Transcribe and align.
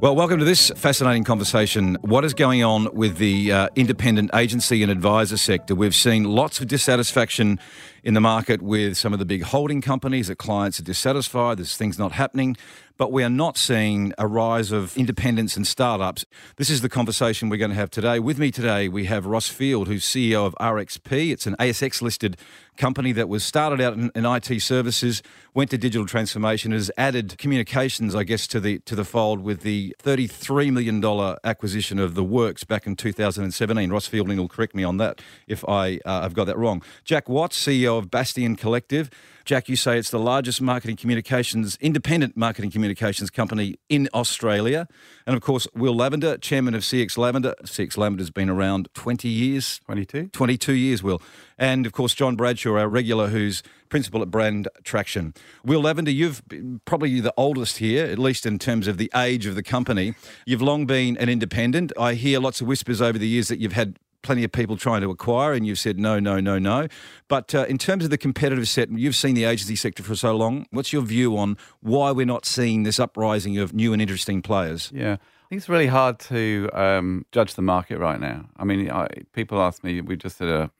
Well, 0.00 0.16
welcome 0.16 0.38
to 0.38 0.46
this 0.46 0.70
fascinating 0.76 1.24
conversation. 1.24 1.98
What 2.00 2.24
is 2.24 2.32
going 2.32 2.64
on 2.64 2.88
with 2.94 3.18
the 3.18 3.52
uh, 3.52 3.68
independent 3.76 4.30
agency 4.34 4.82
and 4.82 4.90
advisor 4.90 5.36
sector? 5.36 5.74
We've 5.74 5.94
seen 5.94 6.24
lots 6.24 6.58
of 6.58 6.68
dissatisfaction 6.68 7.60
in 8.02 8.14
the 8.14 8.20
market 8.22 8.62
with 8.62 8.96
some 8.96 9.12
of 9.12 9.18
the 9.18 9.26
big 9.26 9.42
holding 9.42 9.82
companies 9.82 10.28
that 10.28 10.36
clients 10.36 10.80
are 10.80 10.84
dissatisfied, 10.84 11.58
there's 11.58 11.76
things 11.76 11.98
not 11.98 12.12
happening, 12.12 12.56
but 13.00 13.10
we 13.10 13.24
are 13.24 13.30
not 13.30 13.56
seeing 13.56 14.12
a 14.18 14.26
rise 14.26 14.72
of 14.72 14.94
independents 14.94 15.56
and 15.56 15.66
startups. 15.66 16.26
This 16.56 16.68
is 16.68 16.82
the 16.82 16.88
conversation 16.90 17.48
we're 17.48 17.56
going 17.56 17.70
to 17.70 17.74
have 17.74 17.90
today. 17.90 18.18
With 18.18 18.38
me 18.38 18.50
today, 18.50 18.90
we 18.90 19.06
have 19.06 19.24
Ross 19.24 19.48
Field, 19.48 19.88
who's 19.88 20.04
CEO 20.04 20.44
of 20.44 20.54
RXP. 20.60 21.32
It's 21.32 21.46
an 21.46 21.56
ASX 21.58 22.02
listed 22.02 22.36
company 22.76 23.12
that 23.12 23.26
was 23.26 23.42
started 23.42 23.80
out 23.80 23.94
in, 23.94 24.10
in, 24.14 24.26
IT 24.26 24.60
services, 24.60 25.22
went 25.54 25.70
to 25.70 25.78
digital 25.78 26.06
transformation, 26.06 26.72
has 26.72 26.90
added 26.98 27.38
communications, 27.38 28.14
I 28.14 28.24
guess, 28.24 28.46
to 28.48 28.60
the 28.60 28.80
to 28.80 28.94
the 28.94 29.04
fold 29.04 29.40
with 29.40 29.62
the 29.62 29.96
$33 30.02 30.70
million 30.70 31.02
acquisition 31.42 31.98
of 31.98 32.14
the 32.14 32.24
Works 32.24 32.64
back 32.64 32.86
in 32.86 32.96
2017. 32.96 33.90
Ross 33.90 34.06
Fielding 34.08 34.36
will 34.36 34.48
correct 34.48 34.74
me 34.74 34.84
on 34.84 34.98
that 34.98 35.22
if 35.46 35.66
I 35.66 36.00
uh, 36.04 36.20
have 36.20 36.34
got 36.34 36.44
that 36.44 36.58
wrong. 36.58 36.82
Jack 37.04 37.30
Watts, 37.30 37.58
CEO 37.58 37.96
of 37.96 38.10
Bastion 38.10 38.56
Collective. 38.56 39.08
Jack, 39.44 39.68
you 39.68 39.76
say 39.76 39.98
it's 39.98 40.10
the 40.10 40.18
largest 40.18 40.60
marketing 40.60 40.96
communications, 40.96 41.76
independent 41.80 42.36
marketing 42.36 42.70
communications 42.70 43.30
company 43.30 43.76
in 43.88 44.08
Australia. 44.14 44.86
And 45.26 45.36
of 45.36 45.42
course, 45.42 45.66
Will 45.74 45.94
Lavender, 45.94 46.36
chairman 46.38 46.74
of 46.74 46.82
CX 46.82 47.16
Lavender. 47.16 47.54
CX 47.64 47.96
Lavender 47.96 48.22
has 48.22 48.30
been 48.30 48.50
around 48.50 48.88
20 48.94 49.28
years. 49.28 49.80
22? 49.86 50.28
22 50.28 50.72
years, 50.72 51.02
Will. 51.02 51.20
And 51.58 51.86
of 51.86 51.92
course, 51.92 52.14
John 52.14 52.36
Bradshaw, 52.36 52.76
our 52.78 52.88
regular, 52.88 53.28
who's 53.28 53.62
principal 53.88 54.22
at 54.22 54.30
Brand 54.30 54.68
Traction. 54.84 55.34
Will 55.64 55.80
Lavender, 55.80 56.10
you've 56.10 56.42
probably 56.84 57.20
the 57.20 57.34
oldest 57.36 57.78
here, 57.78 58.06
at 58.06 58.18
least 58.18 58.46
in 58.46 58.58
terms 58.58 58.86
of 58.86 58.98
the 58.98 59.10
age 59.14 59.46
of 59.46 59.56
the 59.56 59.62
company. 59.62 60.14
You've 60.46 60.62
long 60.62 60.86
been 60.86 61.16
an 61.16 61.28
independent. 61.28 61.92
I 61.98 62.14
hear 62.14 62.40
lots 62.40 62.60
of 62.60 62.66
whispers 62.66 63.02
over 63.02 63.18
the 63.18 63.28
years 63.28 63.48
that 63.48 63.58
you've 63.58 63.72
had 63.72 63.98
plenty 64.22 64.44
of 64.44 64.52
people 64.52 64.76
trying 64.76 65.00
to 65.02 65.10
acquire, 65.10 65.52
and 65.52 65.66
you've 65.66 65.78
said 65.78 65.98
no, 65.98 66.18
no, 66.18 66.40
no, 66.40 66.58
no. 66.58 66.88
But 67.28 67.54
uh, 67.54 67.66
in 67.68 67.78
terms 67.78 68.04
of 68.04 68.10
the 68.10 68.18
competitive 68.18 68.68
set, 68.68 68.90
you've 68.90 69.16
seen 69.16 69.34
the 69.34 69.44
agency 69.44 69.76
sector 69.76 70.02
for 70.02 70.14
so 70.14 70.36
long. 70.36 70.66
What's 70.70 70.92
your 70.92 71.02
view 71.02 71.36
on 71.36 71.56
why 71.80 72.10
we're 72.12 72.26
not 72.26 72.44
seeing 72.44 72.82
this 72.82 73.00
uprising 73.00 73.58
of 73.58 73.72
new 73.72 73.92
and 73.92 74.00
interesting 74.00 74.42
players? 74.42 74.90
Yeah. 74.94 75.14
I 75.14 75.48
think 75.50 75.60
it's 75.60 75.68
really 75.68 75.88
hard 75.88 76.20
to 76.20 76.70
um, 76.72 77.26
judge 77.32 77.54
the 77.54 77.62
market 77.62 77.98
right 77.98 78.20
now. 78.20 78.48
I 78.56 78.64
mean, 78.64 78.88
I, 78.90 79.08
people 79.32 79.60
ask 79.60 79.82
me, 79.82 80.00
we 80.00 80.16
just 80.16 80.38
did 80.38 80.48
a 80.48 80.70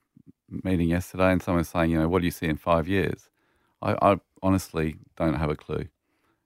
meeting 0.62 0.88
yesterday, 0.88 1.32
and 1.32 1.42
someone's 1.42 1.68
saying, 1.68 1.90
you 1.90 1.98
know, 1.98 2.08
what 2.08 2.20
do 2.20 2.26
you 2.26 2.30
see 2.30 2.46
in 2.46 2.56
five 2.56 2.86
years? 2.86 3.30
I, 3.82 3.96
I 4.00 4.20
honestly 4.42 4.96
don't 5.16 5.34
have 5.34 5.50
a 5.50 5.56
clue. 5.56 5.88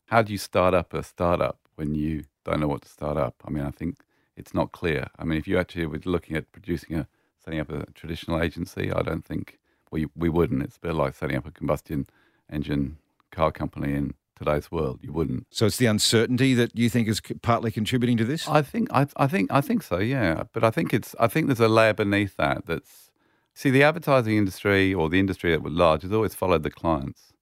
How 0.07 0.23
do 0.23 0.33
you 0.33 0.39
start 0.39 0.75
up 0.75 0.95
a 0.95 1.03
startup 1.03 1.59
when 1.75 1.95
you 1.95 2.25
don't 2.45 2.61
know 2.61 2.69
what 2.69 2.83
to 2.83 2.89
start 2.89 3.17
up? 3.17 3.35
I 3.45 3.51
mean, 3.51 3.65
I 3.65 3.71
think 3.71 3.97
it's 4.37 4.55
not 4.55 4.73
clear. 4.73 5.09
I 5.19 5.25
mean, 5.25 5.39
if 5.39 5.47
you 5.47 5.59
actually 5.59 5.87
were 5.87 6.01
looking 6.05 6.37
at 6.37 6.51
producing 6.53 6.97
a 6.97 7.07
setting 7.45 7.61
up 7.61 7.71
a 7.71 7.87
traditional 7.93 8.41
agency, 8.41 8.93
I 8.93 9.03
don't 9.03 9.25
think 9.25 9.59
we 9.91 10.07
we 10.17 10.29
wouldn't. 10.29 10.63
It's 10.63 10.77
a 10.77 10.81
bit 10.81 10.95
like 10.95 11.15
setting 11.15 11.37
up 11.37 11.47
a 11.47 11.51
combustion 11.51 12.07
engine 12.51 12.99
car 13.31 13.51
company 13.53 13.95
in 13.95 14.15
today's 14.37 14.71
world. 14.71 15.01
You 15.03 15.13
wouldn't. 15.13 15.47
So 15.51 15.67
it's 15.67 15.77
the 15.77 15.87
uncertainty 15.87 16.55
that 16.55 16.77
you 16.77 16.91
think 16.91 17.09
is 17.09 17.21
partly 17.43 17.71
contributing 17.71 18.17
to 18.19 18.25
this. 18.25 18.49
I 18.49 18.63
think 18.63 18.89
I, 18.93 19.07
I 19.17 19.27
think 19.27 19.53
I 19.53 19.61
think 19.61 19.83
so. 19.83 19.99
Yeah, 19.99 20.45
but 20.53 20.65
I 20.65 20.71
think 20.71 20.93
it's 20.93 21.15
I 21.21 21.29
think 21.29 21.47
there's 21.47 21.61
a 21.61 21.69
layer 21.69 21.95
beneath 21.95 22.37
that. 22.37 22.67
That's 22.67 23.11
see 23.55 23.71
the 23.71 23.83
advertising 23.83 24.37
industry 24.37 24.93
or 24.93 25.09
the 25.09 25.21
industry 25.21 25.55
at 25.55 25.63
large 25.63 26.03
has 26.03 26.13
always 26.13 26.35
followed 26.35 26.63
the 26.63 26.71
clients. 26.71 27.33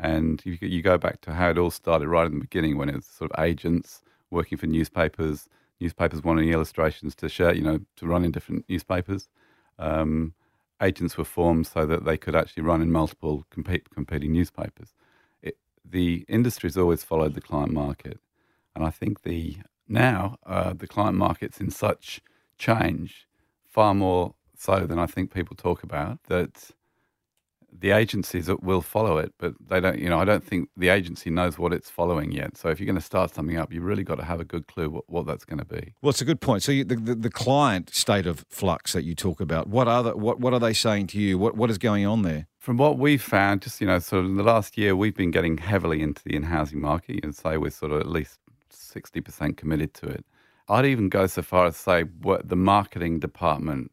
And 0.00 0.40
you, 0.44 0.56
you 0.60 0.80
go 0.80 0.96
back 0.96 1.20
to 1.22 1.34
how 1.34 1.50
it 1.50 1.58
all 1.58 1.72
started 1.72 2.08
right 2.08 2.26
in 2.26 2.34
the 2.34 2.40
beginning 2.40 2.78
when 2.78 2.88
it 2.88 2.94
was 2.94 3.06
sort 3.06 3.32
of 3.32 3.44
agents 3.44 4.00
working 4.30 4.56
for 4.56 4.66
newspapers 4.66 5.48
newspapers 5.80 6.22
wanting 6.22 6.50
illustrations 6.50 7.14
to 7.16 7.28
share, 7.28 7.54
you 7.54 7.62
know, 7.62 7.80
to 7.96 8.06
run 8.06 8.24
in 8.24 8.30
different 8.30 8.64
newspapers. 8.68 9.28
Um, 9.78 10.34
agents 10.82 11.16
were 11.16 11.24
formed 11.24 11.66
so 11.66 11.86
that 11.86 12.04
they 12.04 12.16
could 12.16 12.34
actually 12.34 12.62
run 12.62 12.82
in 12.82 12.90
multiple 12.90 13.44
compete, 13.50 13.90
competing 13.90 14.32
newspapers. 14.32 14.94
It, 15.42 15.56
the 15.84 16.24
industry's 16.28 16.76
always 16.76 17.04
followed 17.04 17.34
the 17.34 17.40
client 17.40 17.72
market, 17.72 18.20
and 18.74 18.84
I 18.84 18.90
think 18.90 19.22
the 19.22 19.58
now 19.88 20.36
uh, 20.46 20.74
the 20.74 20.86
client 20.86 21.16
market's 21.16 21.60
in 21.60 21.70
such 21.70 22.20
change, 22.58 23.26
far 23.64 23.94
more 23.94 24.34
so 24.56 24.86
than 24.86 24.98
I 24.98 25.06
think 25.06 25.32
people 25.32 25.56
talk 25.56 25.82
about. 25.82 26.18
That 26.24 26.70
the 27.76 27.90
agencies 27.90 28.46
that 28.46 28.62
will 28.62 28.80
follow 28.80 29.18
it, 29.18 29.32
but 29.38 29.54
they 29.68 29.80
don't. 29.80 29.98
You 29.98 30.08
know, 30.08 30.18
I 30.18 30.24
don't 30.24 30.44
think 30.44 30.68
the 30.76 30.88
agency 30.88 31.30
knows 31.30 31.58
what 31.58 31.72
it's 31.72 31.90
following 31.90 32.32
yet. 32.32 32.56
So 32.56 32.68
if 32.68 32.80
you're 32.80 32.86
going 32.86 32.96
to 32.96 33.00
start 33.00 33.34
something 33.34 33.56
up, 33.56 33.72
you 33.72 33.80
really 33.80 34.04
got 34.04 34.16
to 34.16 34.24
have 34.24 34.40
a 34.40 34.44
good 34.44 34.66
clue 34.66 34.90
what, 34.90 35.08
what 35.08 35.26
that's 35.26 35.44
going 35.44 35.58
to 35.58 35.64
be. 35.64 35.94
Well, 36.02 36.10
it's 36.10 36.20
a 36.20 36.24
good 36.24 36.40
point. 36.40 36.62
So 36.62 36.72
you, 36.72 36.84
the, 36.84 36.96
the, 36.96 37.14
the 37.14 37.30
client 37.30 37.94
state 37.94 38.26
of 38.26 38.44
flux 38.48 38.92
that 38.92 39.04
you 39.04 39.14
talk 39.14 39.40
about, 39.40 39.68
what 39.68 39.86
are 39.88 40.02
the, 40.02 40.16
what 40.16 40.40
what 40.40 40.52
are 40.52 40.60
they 40.60 40.72
saying 40.72 41.08
to 41.08 41.18
you? 41.18 41.38
What 41.38 41.56
what 41.56 41.70
is 41.70 41.78
going 41.78 42.06
on 42.06 42.22
there? 42.22 42.46
From 42.58 42.76
what 42.76 42.98
we've 42.98 43.22
found, 43.22 43.62
just 43.62 43.80
you 43.80 43.86
know, 43.86 43.98
sort 43.98 44.24
of 44.24 44.30
in 44.30 44.36
the 44.36 44.42
last 44.42 44.76
year, 44.76 44.96
we've 44.96 45.16
been 45.16 45.30
getting 45.30 45.58
heavily 45.58 46.02
into 46.02 46.22
the 46.22 46.34
in-housing 46.34 46.80
market, 46.80 47.24
and 47.24 47.34
say 47.34 47.56
we're 47.56 47.70
sort 47.70 47.92
of 47.92 48.00
at 48.00 48.08
least 48.08 48.38
sixty 48.70 49.20
percent 49.20 49.56
committed 49.56 49.94
to 49.94 50.06
it. 50.06 50.24
I'd 50.68 50.84
even 50.84 51.08
go 51.08 51.26
so 51.26 51.42
far 51.42 51.66
as 51.66 51.74
to 51.74 51.80
say 51.80 52.02
what 52.02 52.48
the 52.48 52.56
marketing 52.56 53.20
department 53.20 53.92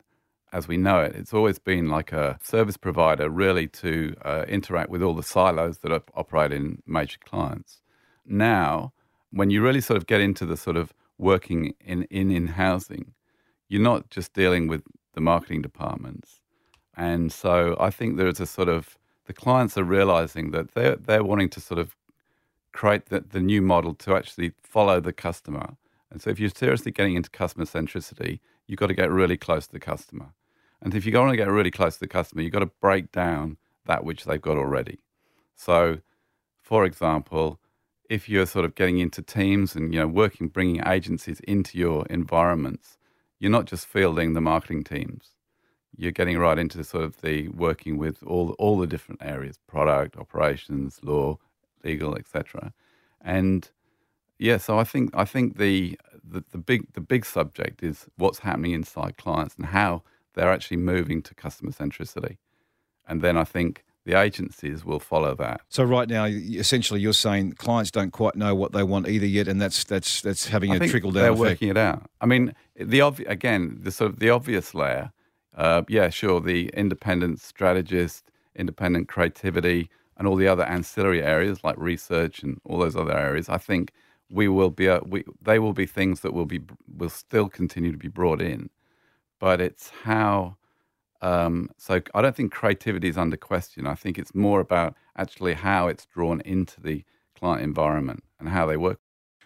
as 0.55 0.69
we 0.69 0.77
know 0.77 0.99
it. 1.01 1.13
It's 1.15 1.33
always 1.33 1.59
been 1.59 1.89
like 1.89 2.13
a 2.13 2.39
service 2.41 2.77
provider, 2.77 3.29
really, 3.29 3.67
to 3.83 4.15
uh, 4.23 4.45
interact 4.47 4.89
with 4.89 5.03
all 5.03 5.13
the 5.13 5.29
silos 5.33 5.79
that 5.79 5.91
operate 6.21 6.53
in 6.53 6.81
major 6.87 7.19
clients. 7.29 7.81
Now, 8.25 8.93
when 9.31 9.49
you 9.49 9.61
really 9.61 9.81
sort 9.81 9.97
of 9.97 10.07
get 10.07 10.21
into 10.21 10.45
the 10.45 10.55
sort 10.55 10.77
of 10.77 10.93
working 11.17 11.73
in 11.81 12.03
in, 12.03 12.31
in 12.31 12.47
housing, 12.47 13.05
you're 13.67 13.89
not 13.91 14.09
just 14.09 14.33
dealing 14.33 14.69
with 14.69 14.83
the 15.13 15.21
marketing 15.21 15.61
departments. 15.61 16.39
And 16.95 17.33
so 17.33 17.75
I 17.87 17.89
think 17.89 18.15
there's 18.15 18.39
a 18.39 18.45
sort 18.45 18.69
of 18.69 18.97
the 19.25 19.33
clients 19.33 19.77
are 19.77 19.83
realizing 19.83 20.51
that 20.51 20.73
they're 20.73 20.95
they're 20.95 21.29
wanting 21.31 21.49
to 21.49 21.59
sort 21.59 21.79
of 21.83 21.97
create 22.71 23.07
the, 23.07 23.19
the 23.35 23.41
new 23.41 23.61
model 23.61 23.93
to 24.05 24.15
actually 24.15 24.53
follow 24.63 25.01
the 25.01 25.13
customer. 25.27 25.67
And 26.09 26.21
so 26.21 26.29
if 26.29 26.39
you're 26.39 26.61
seriously 26.63 26.91
getting 26.93 27.15
into 27.15 27.29
customer 27.29 27.65
centricity, 27.65 28.39
you've 28.67 28.79
got 28.79 28.87
to 28.87 29.01
get 29.01 29.11
really 29.11 29.37
close 29.37 29.67
to 29.67 29.73
the 29.73 29.85
customer. 29.91 30.27
And 30.85 30.93
if 30.93 31.03
you 31.03 31.11
want 31.17 31.31
to 31.31 31.37
get 31.37 31.49
really 31.49 31.71
close 31.71 31.95
to 31.95 31.99
the 32.01 32.07
customer, 32.07 32.43
you've 32.43 32.53
got 32.53 32.59
to 32.59 32.67
break 32.67 33.11
down 33.11 33.57
that 33.87 34.05
which 34.05 34.25
they've 34.25 34.39
got 34.39 34.55
already. 34.55 34.99
So, 35.55 35.97
for 36.61 36.85
example, 36.85 37.59
if 38.07 38.29
you're 38.29 38.45
sort 38.45 38.65
of 38.65 38.75
getting 38.75 38.99
into 38.99 39.23
teams 39.23 39.75
and 39.75 39.91
you 39.91 39.99
know 39.99 40.07
working, 40.07 40.47
bringing 40.47 40.85
agencies 40.85 41.39
into 41.39 41.79
your 41.79 42.05
environments, 42.05 42.99
you're 43.39 43.51
not 43.51 43.65
just 43.65 43.87
fielding 43.87 44.33
the 44.33 44.41
marketing 44.41 44.83
teams. 44.83 45.31
You're 45.97 46.11
getting 46.11 46.37
right 46.37 46.59
into 46.59 46.83
sort 46.83 47.03
of 47.03 47.19
the 47.21 47.47
working 47.47 47.97
with 47.97 48.21
all 48.21 48.51
all 48.59 48.77
the 48.77 48.85
different 48.85 49.23
areas: 49.23 49.57
product, 49.65 50.15
operations, 50.17 50.99
law, 51.01 51.39
legal, 51.83 52.15
etc. 52.15 52.73
And 53.19 53.71
yeah, 54.37 54.57
so 54.57 54.77
I 54.77 54.83
think 54.83 55.09
I 55.15 55.25
think 55.25 55.57
the, 55.57 55.99
the 56.23 56.43
the 56.51 56.59
big 56.59 56.93
the 56.93 57.01
big 57.01 57.25
subject 57.25 57.81
is 57.81 58.05
what's 58.17 58.39
happening 58.39 58.73
inside 58.73 59.17
clients 59.17 59.55
and 59.55 59.65
how 59.65 60.03
they're 60.35 60.51
actually 60.51 60.77
moving 60.77 61.21
to 61.23 61.33
customer 61.33 61.71
centricity. 61.71 62.37
And 63.07 63.21
then 63.21 63.37
I 63.37 63.43
think 63.43 63.83
the 64.05 64.19
agencies 64.19 64.85
will 64.85 64.99
follow 64.99 65.35
that. 65.35 65.61
So 65.69 65.83
right 65.83 66.07
now, 66.07 66.25
essentially, 66.25 67.01
you're 67.01 67.13
saying 67.13 67.53
clients 67.53 67.91
don't 67.91 68.11
quite 68.11 68.35
know 68.35 68.53
what 68.53 68.71
they 68.71 68.83
want 68.83 69.07
either 69.07 69.25
yet, 69.25 69.47
and 69.47 69.59
that's 69.59 69.83
that's 69.83 70.21
that's 70.21 70.47
having 70.47 70.71
I 70.71 70.75
a 70.75 70.87
trickle 70.87 71.11
down. 71.11 71.23
They're 71.23 71.31
effect. 71.31 71.39
working 71.39 71.69
it 71.69 71.77
out. 71.77 72.09
I 72.21 72.27
mean, 72.27 72.53
the 72.75 72.99
obvi- 72.99 73.27
again, 73.29 73.79
the 73.81 73.91
sort 73.91 74.11
of 74.11 74.19
the 74.19 74.29
obvious 74.29 74.73
layer. 74.73 75.11
Uh, 75.55 75.83
yeah, 75.87 76.09
sure, 76.09 76.41
the 76.41 76.67
independent 76.73 77.39
strategist, 77.39 78.29
independent 78.55 79.07
creativity, 79.07 79.89
and 80.17 80.27
all 80.27 80.35
the 80.35 80.47
other 80.47 80.63
ancillary 80.65 81.23
areas 81.23 81.63
like 81.63 81.77
research 81.77 82.43
and 82.43 82.59
all 82.65 82.77
those 82.77 82.95
other 82.95 83.17
areas. 83.17 83.47
I 83.49 83.57
think 83.57 83.91
we 84.29 84.47
will 84.47 84.69
be. 84.69 84.87
Uh, 84.87 84.99
we, 85.05 85.23
they 85.41 85.57
will 85.57 85.73
be 85.73 85.85
things 85.85 86.19
that 86.19 86.33
will 86.33 86.45
be 86.45 86.61
will 86.95 87.09
still 87.09 87.49
continue 87.49 87.91
to 87.91 87.97
be 87.97 88.09
brought 88.09 88.41
in 88.41 88.69
but 89.39 89.61
it's 89.61 89.89
how. 90.03 90.57
Um, 91.21 91.69
so 91.77 92.01
I 92.13 92.21
don't 92.21 92.35
think 92.35 92.51
creativity 92.51 93.07
is 93.07 93.17
under 93.17 93.37
question. 93.37 93.87
I 93.87 93.95
think 93.95 94.19
it's 94.19 94.35
more 94.35 94.59
about 94.59 94.95
actually 95.17 95.53
how 95.53 95.87
it's 95.87 96.05
drawn 96.05 96.41
into 96.41 96.81
the 96.81 97.03
client 97.35 97.63
environment 97.63 98.23
and 98.39 98.49
how 98.49 98.65
they 98.65 98.77
work. 98.77 98.99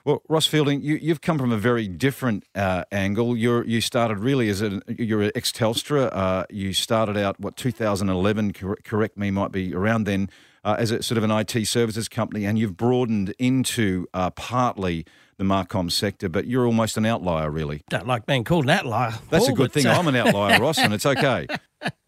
Well, 0.05 0.23
Ross 0.29 0.47
Fielding, 0.47 0.81
you, 0.81 0.95
you've 0.95 1.21
come 1.21 1.37
from 1.37 1.51
a 1.51 1.57
very 1.57 1.87
different 1.87 2.45
uh, 2.55 2.85
angle. 2.91 3.35
You're, 3.35 3.65
you 3.65 3.81
started 3.81 4.19
really 4.19 4.49
as 4.49 4.61
a 4.61 4.81
you're 4.87 5.21
an 5.21 5.31
ex 5.35 5.51
Telstra. 5.51 6.09
Uh, 6.11 6.45
you 6.49 6.73
started 6.73 7.17
out 7.17 7.39
what 7.39 7.57
2011, 7.57 8.53
cor- 8.53 8.77
correct 8.83 9.17
me, 9.17 9.29
might 9.29 9.51
be 9.51 9.73
around 9.73 10.05
then, 10.05 10.29
uh, 10.63 10.77
as 10.79 10.91
a 10.91 11.03
sort 11.03 11.17
of 11.17 11.23
an 11.23 11.31
IT 11.31 11.67
services 11.67 12.07
company, 12.07 12.45
and 12.45 12.57
you've 12.57 12.77
broadened 12.77 13.33
into 13.37 14.07
uh, 14.13 14.29
partly 14.31 15.05
the 15.39 15.45
Marcom 15.45 15.89
sector, 15.89 16.27
but 16.27 16.45
you're 16.47 16.65
almost 16.65 16.97
an 16.97 17.05
outlier, 17.05 17.49
really. 17.49 17.81
Don't 17.89 18.05
like 18.05 18.25
being 18.25 18.43
called 18.43 18.65
an 18.65 18.71
outlier. 18.71 19.13
That's 19.29 19.47
a 19.47 19.53
good 19.53 19.71
thing. 19.71 19.87
uh, 19.87 19.93
I'm 19.93 20.07
an 20.07 20.15
outlier, 20.17 20.59
Ross, 20.61 20.77
and 20.77 20.93
it's 20.93 21.05
okay. 21.05 21.47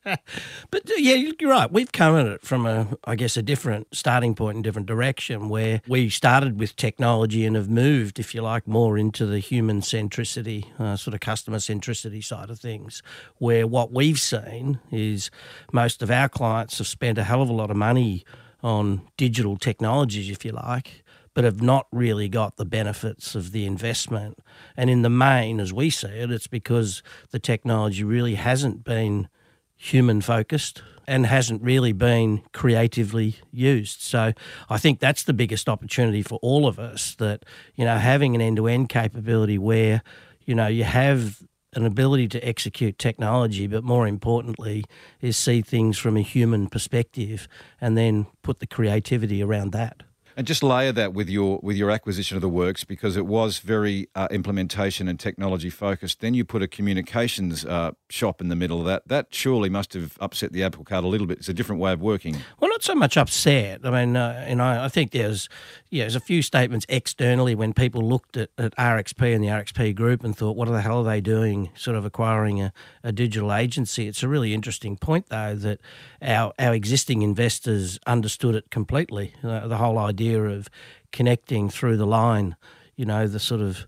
But 0.04 0.90
uh, 0.90 0.96
yeah, 0.98 1.14
you're 1.14 1.50
right. 1.50 1.72
We've 1.72 1.92
come 1.92 2.18
at 2.18 2.26
it 2.26 2.42
from 2.42 2.66
a, 2.66 2.98
I 3.06 3.16
guess, 3.16 3.38
a 3.38 3.44
different 3.44 3.88
starting 3.94 4.34
point 4.34 4.56
and 4.56 4.64
different 4.64 4.88
direction 4.88 5.48
where 5.48 5.82
we 5.88 6.10
started 6.10 6.60
with 6.60 6.76
technology 6.76 7.46
and 7.46 7.56
have 7.56 7.70
moved, 7.70 8.18
if 8.20 8.34
you 8.34 8.42
like, 8.42 8.68
more 8.68 8.98
into 8.98 9.28
the 9.28 9.38
human 9.38 9.82
centricity, 9.82 10.68
uh, 10.80 10.98
sort 10.98 11.14
of 11.14 11.20
customer 11.20 11.60
centricity 11.60 12.24
side 12.24 12.50
of 12.50 12.60
things. 12.60 13.04
Where 13.38 13.68
what 13.68 13.94
we've 13.94 14.20
seen 14.20 14.80
is 14.92 15.30
most 15.72 16.02
of 16.02 16.10
our 16.10 16.28
clients 16.28 16.80
have 16.80 16.88
spent 16.88 17.20
a 17.20 17.24
hell 17.24 17.44
of 17.44 17.50
a 17.50 17.54
lot 17.54 17.70
of 17.70 17.78
money 17.78 18.26
on 18.64 19.04
digital 19.18 19.56
technologies, 19.56 20.32
if 20.32 20.44
you 20.44 20.52
like, 20.52 21.04
but 21.34 21.44
have 21.44 21.62
not 21.62 21.88
really 21.92 22.28
got 22.28 22.58
the 22.58 22.66
benefits 22.66 23.36
of 23.36 23.52
the 23.52 23.66
investment. 23.66 24.38
And 24.76 24.90
in 24.90 25.02
the 25.02 25.10
main, 25.10 25.60
as 25.60 25.72
we 25.72 25.90
see 25.90 26.08
it, 26.08 26.32
it's 26.32 26.48
because 26.48 27.02
the 27.32 27.40
technology 27.40 28.04
really 28.04 28.36
hasn't 28.36 28.84
been 28.84 29.30
human 29.78 30.22
focused 30.22 30.84
and 31.08 31.26
hasn't 31.26 31.62
really 31.62 31.94
been 31.94 32.44
creatively 32.54 33.38
used. 33.52 34.02
So 34.02 34.34
I 34.70 34.78
think 34.78 35.00
that's 35.00 35.24
the 35.24 35.34
biggest 35.34 35.68
opportunity 35.68 36.22
for 36.22 36.38
all 36.42 36.68
of 36.68 36.80
us 36.80 37.16
that, 37.16 37.44
you 37.76 37.86
know, 37.86 37.98
having 37.98 38.36
an 38.36 38.42
end 38.42 38.58
to 38.58 38.68
end 38.68 38.90
capability 38.90 39.58
where, 39.58 40.04
you 40.46 40.54
know, 40.54 40.68
you 40.68 40.84
have 40.84 41.42
an 41.74 41.86
ability 41.86 42.28
to 42.28 42.48
execute 42.48 43.00
technology, 43.00 43.66
but 43.66 43.84
more 43.84 44.08
importantly, 44.08 44.84
is 45.22 45.38
see 45.38 45.62
things 45.62 45.98
from 45.98 46.18
a 46.18 46.22
human 46.22 46.68
perspective 46.68 47.48
and 47.80 47.98
then 47.98 48.28
put 48.44 48.60
the 48.60 48.68
creativity 48.68 49.42
around 49.42 49.72
that. 49.72 50.04
And 50.38 50.48
just 50.48 50.64
layer 50.64 50.92
that 50.92 51.14
with 51.14 51.30
your 51.30 51.60
with 51.62 51.78
your 51.78 51.92
acquisition 51.92 52.38
of 52.38 52.42
the 52.42 52.50
works 52.50 52.84
because 52.84 53.18
it 53.18 53.26
was 53.26 53.60
very 53.60 54.08
uh, 54.16 54.28
implementation 54.32 55.08
and 55.08 55.20
technology 55.20 55.70
focused. 55.70 56.20
Then 56.20 56.34
you 56.34 56.46
put 56.46 56.62
a 56.62 56.68
communications 56.68 57.66
uh, 57.66 57.92
shop 58.10 58.42
in 58.42 58.50
the 58.50 58.56
middle 58.56 58.80
of 58.80 58.86
that. 58.86 59.08
That 59.08 59.28
surely 59.32 59.70
must 59.70 59.94
have 59.94 60.18
upset 60.20 60.54
the 60.54 60.64
apple 60.64 60.84
cart 60.84 61.04
a 61.04 61.08
little 61.08 61.28
bit. 61.28 61.40
It's 61.40 61.50
a 61.50 61.54
different 61.54 61.82
way 61.82 61.94
of 61.94 62.02
working. 62.02 62.38
Well, 62.60 62.70
not 62.70 62.84
so 62.84 62.96
much 62.96 63.18
upset. 63.18 63.82
I 63.84 63.90
mean, 63.90 64.16
uh, 64.16 64.44
and 64.48 64.62
I, 64.62 64.86
I 64.86 64.88
think 64.90 65.12
there's, 65.12 65.50
yeah, 65.90 66.04
there's 66.04 66.16
a 66.16 66.20
few 66.20 66.42
statements 66.42 66.86
externally 66.90 67.56
when 67.56 67.74
people 67.74 68.02
looked 68.02 68.38
at, 68.38 68.50
at 68.58 68.76
RXP 68.76 69.36
and 69.36 69.44
the 69.44 69.50
RXP 69.50 69.96
group 69.96 70.24
and 70.24 70.36
thought, 70.36 70.56
what 70.56 70.68
the 70.68 70.82
hell 70.82 71.00
are 71.00 71.04
they 71.04 71.22
doing, 71.22 71.70
sort 71.76 71.98
of 71.98 72.06
acquiring 72.06 72.62
a, 72.62 72.74
a 73.04 73.12
digital 73.12 73.54
agency? 73.54 74.08
It's 74.08 74.24
a 74.24 74.28
really 74.28 74.54
interesting 74.54 74.98
point, 74.98 75.28
though, 75.30 75.56
that 75.56 75.80
our, 76.22 76.54
our 76.60 76.74
existing 76.74 77.22
investors 77.22 78.00
understood 78.06 78.56
it 78.56 78.70
completely. 78.70 79.34
Uh, 79.44 79.68
the 79.68 79.78
whole 79.78 79.98
idea 79.98 80.44
of 80.44 80.70
connecting 81.12 81.70
through 81.70 81.98
the 81.98 82.06
line, 82.06 82.56
you 82.96 83.06
know, 83.06 83.28
the 83.28 83.40
sort 83.40 83.62
of 83.62 83.88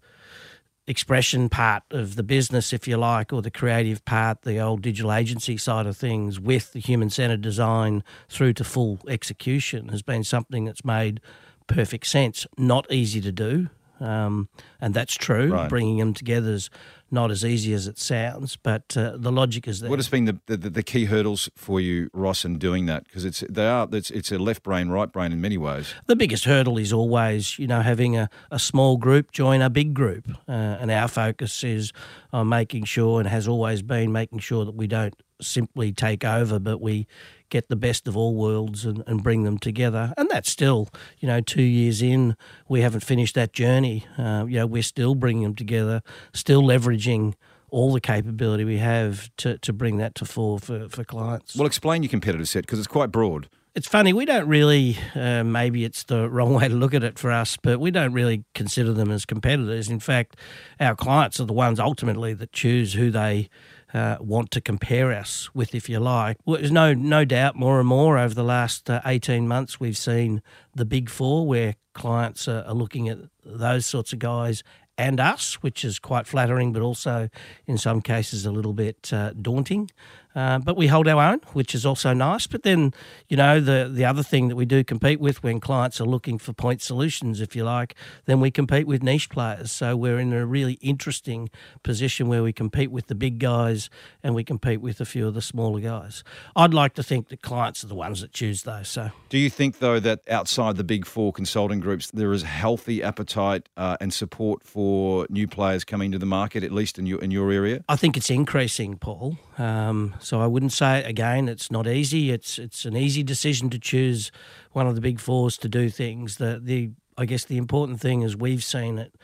expression 0.85 1.47
part 1.47 1.83
of 1.91 2.15
the 2.15 2.23
business, 2.23 2.73
if 2.73 2.87
you 2.87 2.97
like, 2.97 3.31
or 3.31 3.41
the 3.41 3.51
creative 3.51 4.03
part, 4.03 4.41
the 4.41 4.59
old 4.59 4.81
digital 4.81 5.13
agency 5.13 5.57
side 5.57 5.85
of 5.85 5.95
things, 5.95 6.39
with 6.39 6.73
the 6.73 6.79
human 6.79 7.09
centered 7.09 7.41
design 7.41 8.03
through 8.27 8.53
to 8.53 8.63
full 8.63 8.99
execution 9.07 9.89
has 9.89 10.01
been 10.01 10.23
something 10.23 10.65
that's 10.65 10.83
made 10.83 11.21
perfect 11.67 12.07
sense. 12.07 12.45
Not 12.57 12.91
easy 12.91 13.21
to 13.21 13.31
do. 13.31 13.69
Um, 13.99 14.49
and 14.81 14.93
that's 14.93 15.15
true. 15.15 15.53
Right. 15.53 15.69
Bringing 15.69 15.99
them 15.99 16.13
together 16.13 16.51
is 16.51 16.69
not 17.13 17.31
as 17.31 17.45
easy 17.45 17.73
as 17.73 17.87
it 17.87 17.97
sounds, 17.99 18.57
but 18.57 18.97
uh, 18.97 19.15
the 19.15 19.31
logic 19.31 19.67
is 19.67 19.79
there. 19.79 19.89
What 19.89 19.99
has 19.99 20.09
been 20.09 20.25
the, 20.25 20.39
the, 20.47 20.57
the 20.57 20.83
key 20.83 21.05
hurdles 21.05 21.49
for 21.55 21.79
you, 21.79 22.09
Ross, 22.13 22.43
in 22.43 22.57
doing 22.57 22.87
that? 22.87 23.05
Because 23.05 23.23
it's 23.23 23.43
they 23.49 23.67
are 23.67 23.87
it's, 23.91 24.09
it's 24.11 24.31
a 24.31 24.39
left 24.39 24.63
brain, 24.63 24.89
right 24.89 25.11
brain 25.11 25.31
in 25.31 25.39
many 25.39 25.57
ways. 25.57 25.93
the 26.07 26.15
biggest 26.15 26.45
hurdle 26.45 26.77
is 26.77 26.91
always, 26.91 27.57
you 27.59 27.67
know, 27.67 27.81
having 27.81 28.17
a, 28.17 28.29
a 28.51 28.59
small 28.59 28.97
group 28.97 29.31
join 29.31 29.61
a 29.61 29.69
big 29.69 29.93
group. 29.93 30.27
Uh, 30.47 30.51
and 30.81 30.91
our 30.91 31.07
focus 31.07 31.63
is 31.63 31.93
on 32.33 32.49
making 32.49 32.85
sure, 32.85 33.19
and 33.19 33.29
has 33.29 33.47
always 33.47 33.81
been 33.81 34.11
making 34.11 34.39
sure 34.39 34.65
that 34.65 34.75
we 34.75 34.87
don't 34.87 35.13
simply 35.41 35.91
take 35.91 36.23
over, 36.23 36.59
but 36.59 36.81
we 36.81 37.07
get 37.49 37.69
the 37.69 37.75
best 37.75 38.07
of 38.07 38.17
all 38.17 38.33
worlds 38.35 38.85
and, 38.85 39.03
and 39.05 39.21
bring 39.21 39.43
them 39.43 39.57
together. 39.57 40.13
And 40.17 40.29
that's 40.29 40.49
still, 40.49 40.89
you 41.19 41.27
know, 41.27 41.39
two 41.39 41.61
years 41.61 42.01
in, 42.01 42.35
we 42.67 42.81
haven't 42.81 43.01
finished 43.01 43.35
that 43.35 43.53
journey. 43.53 44.05
Uh, 44.17 44.45
you 44.47 44.57
know, 44.57 44.65
we're 44.65 44.83
still 44.83 45.15
bringing 45.15 45.43
them 45.43 45.55
together, 45.55 46.01
still 46.33 46.63
leveraging 46.63 47.35
all 47.69 47.91
the 47.91 48.01
capability 48.01 48.63
we 48.63 48.77
have 48.77 49.29
to, 49.37 49.57
to 49.59 49.73
bring 49.73 49.97
that 49.97 50.15
to 50.15 50.25
fore 50.25 50.59
for, 50.59 50.87
for 50.89 51.03
clients. 51.03 51.55
Well, 51.55 51.65
explain 51.67 52.03
your 52.03 52.09
competitor 52.09 52.45
set 52.45 52.63
because 52.63 52.79
it's 52.79 52.87
quite 52.87 53.11
broad. 53.11 53.49
It's 53.75 53.87
funny, 53.87 54.13
we 54.13 54.25
don't 54.25 54.47
really, 54.47 54.97
uh, 55.15 55.43
maybe 55.43 55.83
it's 55.83 56.03
the 56.03 56.29
wrong 56.29 56.53
way 56.53 56.67
to 56.67 56.75
look 56.75 56.93
at 56.93 57.03
it 57.03 57.17
for 57.17 57.31
us, 57.31 57.57
but 57.57 57.79
we 57.79 57.89
don't 57.89 58.13
really 58.13 58.43
consider 58.53 58.93
them 58.93 59.09
as 59.09 59.25
competitors. 59.25 59.89
In 59.89 59.99
fact, 59.99 60.35
our 60.79 60.95
clients 60.95 61.39
are 61.39 61.45
the 61.45 61.53
ones 61.53 61.79
ultimately 61.79 62.35
that 62.35 62.51
choose 62.51 62.93
who 62.93 63.09
they 63.09 63.49
uh, 63.93 64.17
want 64.19 64.51
to 64.51 64.61
compare 64.61 65.11
us 65.11 65.49
with, 65.53 65.75
if 65.75 65.87
you 65.87 65.99
like. 65.99 66.37
Well, 66.45 66.57
there's 66.57 66.71
no, 66.71 66.93
no 66.93 67.25
doubt 67.25 67.55
more 67.55 67.79
and 67.79 67.87
more 67.87 68.17
over 68.17 68.33
the 68.33 68.43
last 68.43 68.89
uh, 68.89 69.01
18 69.05 69.47
months, 69.47 69.79
we've 69.79 69.97
seen 69.97 70.41
the 70.73 70.85
big 70.85 71.09
four 71.09 71.45
where 71.45 71.75
clients 71.93 72.47
are, 72.47 72.63
are 72.65 72.73
looking 72.73 73.07
at 73.07 73.19
those 73.45 73.85
sorts 73.85 74.13
of 74.13 74.19
guys 74.19 74.63
and 74.97 75.19
us, 75.19 75.55
which 75.55 75.83
is 75.83 75.99
quite 75.99 76.27
flattering, 76.27 76.71
but 76.71 76.81
also 76.81 77.29
in 77.65 77.77
some 77.77 78.01
cases 78.01 78.45
a 78.45 78.51
little 78.51 78.73
bit 78.73 79.11
uh, 79.11 79.31
daunting. 79.33 79.89
Uh, 80.35 80.59
but 80.59 80.75
we 80.75 80.87
hold 80.87 81.07
our 81.07 81.31
own, 81.31 81.39
which 81.53 81.75
is 81.75 81.85
also 81.85 82.13
nice. 82.13 82.47
But 82.47 82.63
then, 82.63 82.93
you 83.27 83.37
know, 83.37 83.59
the 83.59 83.89
the 83.93 84.05
other 84.05 84.23
thing 84.23 84.47
that 84.49 84.55
we 84.55 84.65
do 84.65 84.83
compete 84.83 85.19
with 85.19 85.43
when 85.43 85.59
clients 85.59 86.01
are 86.01 86.05
looking 86.05 86.39
for 86.39 86.53
point 86.53 86.81
solutions, 86.81 87.39
if 87.41 87.55
you 87.55 87.63
like, 87.63 87.95
then 88.25 88.39
we 88.39 88.51
compete 88.51 88.87
with 88.87 89.03
niche 89.03 89.29
players. 89.29 89.71
So 89.71 89.95
we're 89.95 90.19
in 90.19 90.33
a 90.33 90.45
really 90.45 90.73
interesting 90.81 91.49
position 91.83 92.27
where 92.27 92.43
we 92.43 92.53
compete 92.53 92.91
with 92.91 93.07
the 93.07 93.15
big 93.15 93.39
guys 93.39 93.89
and 94.23 94.35
we 94.35 94.43
compete 94.43 94.81
with 94.81 94.99
a 94.99 95.05
few 95.05 95.27
of 95.27 95.33
the 95.33 95.41
smaller 95.41 95.79
guys. 95.79 96.23
I'd 96.55 96.73
like 96.73 96.93
to 96.95 97.03
think 97.03 97.29
that 97.29 97.41
clients 97.41 97.83
are 97.83 97.87
the 97.87 97.95
ones 97.95 98.21
that 98.21 98.33
choose 98.33 98.63
those. 98.63 98.87
So 98.89 99.11
Do 99.29 99.37
you 99.37 99.49
think, 99.49 99.79
though, 99.79 99.99
that 99.99 100.19
outside 100.29 100.77
the 100.77 100.83
big 100.83 101.05
four 101.05 101.31
consulting 101.31 101.79
groups, 101.79 102.11
there 102.11 102.33
is 102.33 102.43
healthy 102.43 103.03
appetite 103.03 103.69
uh, 103.77 103.97
and 103.99 104.13
support 104.13 104.63
for 104.63 105.27
new 105.29 105.47
players 105.47 105.83
coming 105.83 106.11
to 106.11 106.19
the 106.19 106.25
market, 106.25 106.63
at 106.63 106.71
least 106.71 106.97
in 106.97 107.05
your 107.05 107.21
in 107.21 107.31
your 107.31 107.51
area? 107.51 107.83
I 107.87 107.95
think 107.95 108.17
it's 108.17 108.29
increasing, 108.29 108.97
Paul. 108.97 109.37
Um, 109.57 110.15
so 110.23 110.41
I 110.41 110.47
wouldn't 110.47 110.73
say 110.73 111.03
again, 111.03 111.49
it's 111.49 111.69
not 111.69 111.87
easy. 111.87 112.31
It's 112.31 112.57
it's 112.57 112.85
an 112.85 112.95
easy 112.95 113.23
decision 113.23 113.69
to 113.71 113.79
choose 113.79 114.31
one 114.71 114.87
of 114.87 114.95
the 114.95 115.01
big 115.01 115.19
fours 115.19 115.57
to 115.59 115.69
do 115.69 115.89
things. 115.89 116.37
The 116.37 116.59
the 116.63 116.91
I 117.17 117.25
guess 117.25 117.45
the 117.45 117.57
important 117.57 117.99
thing 117.99 118.21
is 118.21 118.35
we've 118.35 118.63
seen 118.63 118.97
it 118.97 119.15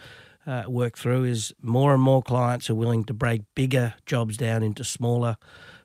uh, 0.45 0.63
work 0.67 0.97
through 0.97 1.23
is 1.25 1.53
more 1.61 1.93
and 1.93 2.01
more 2.01 2.21
clients 2.21 2.69
are 2.69 2.75
willing 2.75 3.03
to 3.05 3.13
break 3.13 3.41
bigger 3.55 3.95
jobs 4.05 4.37
down 4.37 4.63
into 4.63 4.83
smaller 4.83 5.37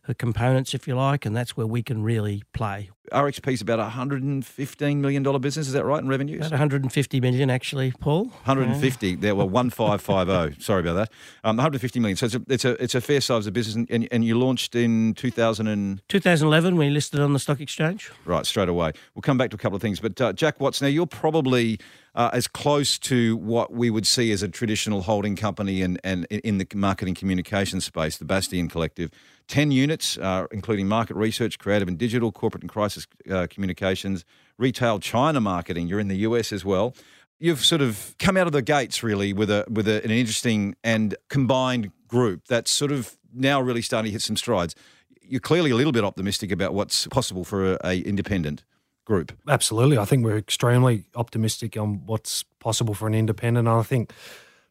uh, 0.08 0.14
components, 0.18 0.74
if 0.74 0.86
you 0.88 0.94
like, 0.94 1.24
and 1.24 1.36
that's 1.36 1.56
where 1.56 1.66
we 1.66 1.82
can 1.82 2.02
really 2.02 2.42
play. 2.52 2.90
RXP 3.12 3.52
is 3.52 3.60
about 3.60 3.80
a 3.80 3.84
$115 3.84 4.96
million 4.96 5.22
business, 5.40 5.66
is 5.66 5.72
that 5.74 5.84
right, 5.84 6.02
in 6.02 6.08
revenues? 6.08 6.40
About 6.40 6.52
150 6.52 7.20
million, 7.20 7.50
actually, 7.50 7.92
Paul. 7.92 8.24
150. 8.24 9.16
There 9.16 9.34
were 9.34 9.44
1550. 9.44 10.60
Sorry 10.62 10.80
about 10.80 10.94
that. 10.94 11.12
Um, 11.44 11.56
150 11.56 12.00
million. 12.00 12.16
So 12.16 12.26
it's 12.26 12.34
a, 12.34 12.42
it's 12.48 12.64
a, 12.64 12.82
it's 12.82 12.94
a 12.94 13.00
fair 13.00 13.20
size 13.20 13.46
of 13.46 13.52
business. 13.52 13.74
And, 13.76 13.90
and, 13.90 14.08
and 14.10 14.24
you 14.24 14.38
launched 14.38 14.74
in 14.74 15.14
2000 15.14 15.66
and, 15.66 16.02
2011, 16.08 16.76
we 16.76 16.90
listed 16.90 17.20
on 17.20 17.32
the 17.32 17.38
stock 17.38 17.60
exchange. 17.60 18.10
right, 18.24 18.46
straight 18.46 18.68
away. 18.68 18.92
We'll 19.14 19.22
come 19.22 19.38
back 19.38 19.50
to 19.50 19.56
a 19.56 19.58
couple 19.58 19.76
of 19.76 19.82
things. 19.82 20.00
But 20.00 20.20
uh, 20.20 20.32
Jack 20.32 20.60
Watts, 20.60 20.80
now 20.80 20.88
you're 20.88 21.06
probably 21.06 21.78
uh, 22.14 22.30
as 22.32 22.46
close 22.46 22.98
to 23.00 23.36
what 23.36 23.72
we 23.72 23.90
would 23.90 24.06
see 24.06 24.30
as 24.30 24.42
a 24.42 24.48
traditional 24.48 25.02
holding 25.02 25.36
company 25.36 25.82
and, 25.82 26.00
and 26.04 26.26
in 26.26 26.58
the 26.58 26.66
marketing 26.74 27.14
communication 27.14 27.80
space, 27.80 28.18
the 28.18 28.24
Bastion 28.24 28.68
Collective. 28.68 29.10
10 29.48 29.72
units, 29.72 30.16
uh, 30.18 30.46
including 30.52 30.88
market 30.88 31.16
research, 31.16 31.58
creative 31.58 31.88
and 31.88 31.98
digital, 31.98 32.32
corporate 32.32 32.62
and 32.62 32.70
crisis 32.70 32.93
uh, 33.30 33.46
communications, 33.50 34.24
retail 34.58 34.98
China 34.98 35.40
marketing. 35.40 35.88
You're 35.88 36.00
in 36.00 36.08
the 36.08 36.18
US 36.18 36.52
as 36.52 36.64
well. 36.64 36.94
You've 37.38 37.64
sort 37.64 37.82
of 37.82 38.14
come 38.18 38.36
out 38.36 38.46
of 38.46 38.52
the 38.52 38.62
gates 38.62 39.02
really 39.02 39.32
with 39.32 39.50
a 39.50 39.64
with 39.68 39.88
a, 39.88 40.02
an 40.04 40.10
interesting 40.10 40.76
and 40.84 41.16
combined 41.28 41.90
group 42.08 42.46
that's 42.48 42.70
sort 42.70 42.92
of 42.92 43.16
now 43.32 43.60
really 43.60 43.82
starting 43.82 44.08
to 44.08 44.12
hit 44.12 44.22
some 44.22 44.36
strides. 44.36 44.74
You're 45.20 45.40
clearly 45.40 45.70
a 45.70 45.74
little 45.74 45.92
bit 45.92 46.04
optimistic 46.04 46.52
about 46.52 46.74
what's 46.74 47.06
possible 47.08 47.44
for 47.44 47.72
a, 47.72 47.78
a 47.84 47.98
independent 48.00 48.64
group. 49.04 49.32
Absolutely. 49.48 49.98
I 49.98 50.04
think 50.04 50.24
we're 50.24 50.38
extremely 50.38 51.04
optimistic 51.14 51.76
on 51.76 52.06
what's 52.06 52.44
possible 52.58 52.94
for 52.94 53.06
an 53.06 53.14
independent. 53.14 53.68
And 53.68 53.76
I 53.76 53.82
think, 53.82 54.12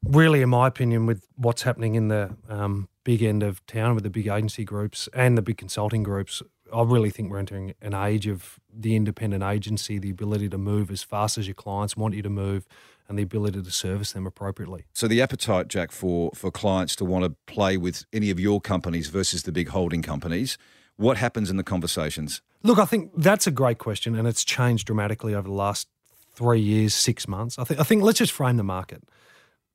really, 0.03 0.41
in 0.41 0.49
my 0.49 0.67
opinion, 0.67 1.05
with 1.05 1.25
what's 1.35 1.63
happening 1.63 1.95
in 1.95 2.07
the 2.07 2.35
um, 2.49 2.89
big 3.03 3.21
end 3.21 3.43
of 3.43 3.65
town 3.65 3.95
with 3.95 4.03
the 4.03 4.09
big 4.09 4.27
agency 4.27 4.63
groups 4.63 5.07
and 5.13 5.37
the 5.37 5.41
big 5.41 5.57
consulting 5.57 6.03
groups, 6.03 6.41
I 6.71 6.83
really 6.83 7.09
think 7.09 7.31
we're 7.31 7.39
entering 7.39 7.73
an 7.81 7.93
age 7.93 8.27
of 8.27 8.59
the 8.73 8.95
independent 8.95 9.43
agency, 9.43 9.99
the 9.99 10.09
ability 10.09 10.49
to 10.49 10.57
move 10.57 10.91
as 10.91 11.03
fast 11.03 11.37
as 11.37 11.47
your 11.47 11.55
clients 11.55 11.97
want 11.97 12.13
you 12.13 12.21
to 12.21 12.29
move, 12.29 12.67
and 13.07 13.17
the 13.17 13.23
ability 13.23 13.61
to 13.61 13.71
service 13.71 14.13
them 14.13 14.25
appropriately. 14.25 14.85
So 14.93 15.07
the 15.07 15.21
appetite, 15.21 15.67
Jack, 15.67 15.91
for 15.91 16.31
for 16.33 16.51
clients 16.51 16.95
to 16.97 17.05
want 17.05 17.25
to 17.25 17.35
play 17.53 17.77
with 17.77 18.05
any 18.13 18.29
of 18.29 18.39
your 18.39 18.61
companies 18.61 19.09
versus 19.09 19.43
the 19.43 19.51
big 19.51 19.69
holding 19.69 20.01
companies, 20.01 20.57
what 20.95 21.17
happens 21.17 21.49
in 21.49 21.57
the 21.57 21.63
conversations? 21.63 22.41
Look, 22.63 22.79
I 22.79 22.85
think 22.85 23.11
that's 23.17 23.45
a 23.45 23.51
great 23.51 23.77
question, 23.77 24.15
and 24.15 24.27
it's 24.27 24.45
changed 24.45 24.87
dramatically 24.87 25.35
over 25.35 25.47
the 25.47 25.53
last 25.53 25.87
three 26.33 26.61
years, 26.61 26.93
six 26.93 27.27
months. 27.27 27.59
I 27.59 27.65
think 27.65 27.79
I 27.79 27.83
think 27.83 28.03
let's 28.03 28.19
just 28.19 28.31
frame 28.31 28.57
the 28.57 28.63
market. 28.63 29.03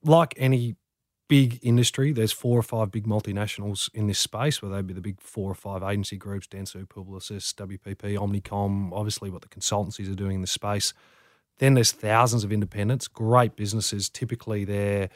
Like 0.02 0.34
any 0.36 0.76
big 1.28 1.58
industry, 1.62 2.12
there's 2.12 2.32
four 2.32 2.58
or 2.58 2.62
five 2.62 2.90
big 2.90 3.06
multinationals 3.06 3.90
in 3.94 4.06
this 4.06 4.18
space, 4.18 4.60
where 4.60 4.70
they'd 4.70 4.86
be 4.86 4.94
the 4.94 5.00
big 5.00 5.20
four 5.20 5.50
or 5.50 5.54
five 5.54 5.82
agency 5.82 6.16
groups, 6.16 6.46
Dentsu, 6.46 6.86
Publicis, 6.86 7.54
WPP, 7.54 8.18
Omnicom, 8.18 8.90
obviously 8.92 9.30
what 9.30 9.42
the 9.42 9.48
consultancies 9.48 10.10
are 10.10 10.16
doing 10.16 10.36
in 10.36 10.40
the 10.40 10.46
space. 10.46 10.92
Then 11.58 11.74
there's 11.74 11.92
thousands 11.92 12.44
of 12.44 12.52
independents, 12.52 13.08
great 13.08 13.56
businesses. 13.56 14.08
Typically, 14.08 14.64
they're 14.64 15.10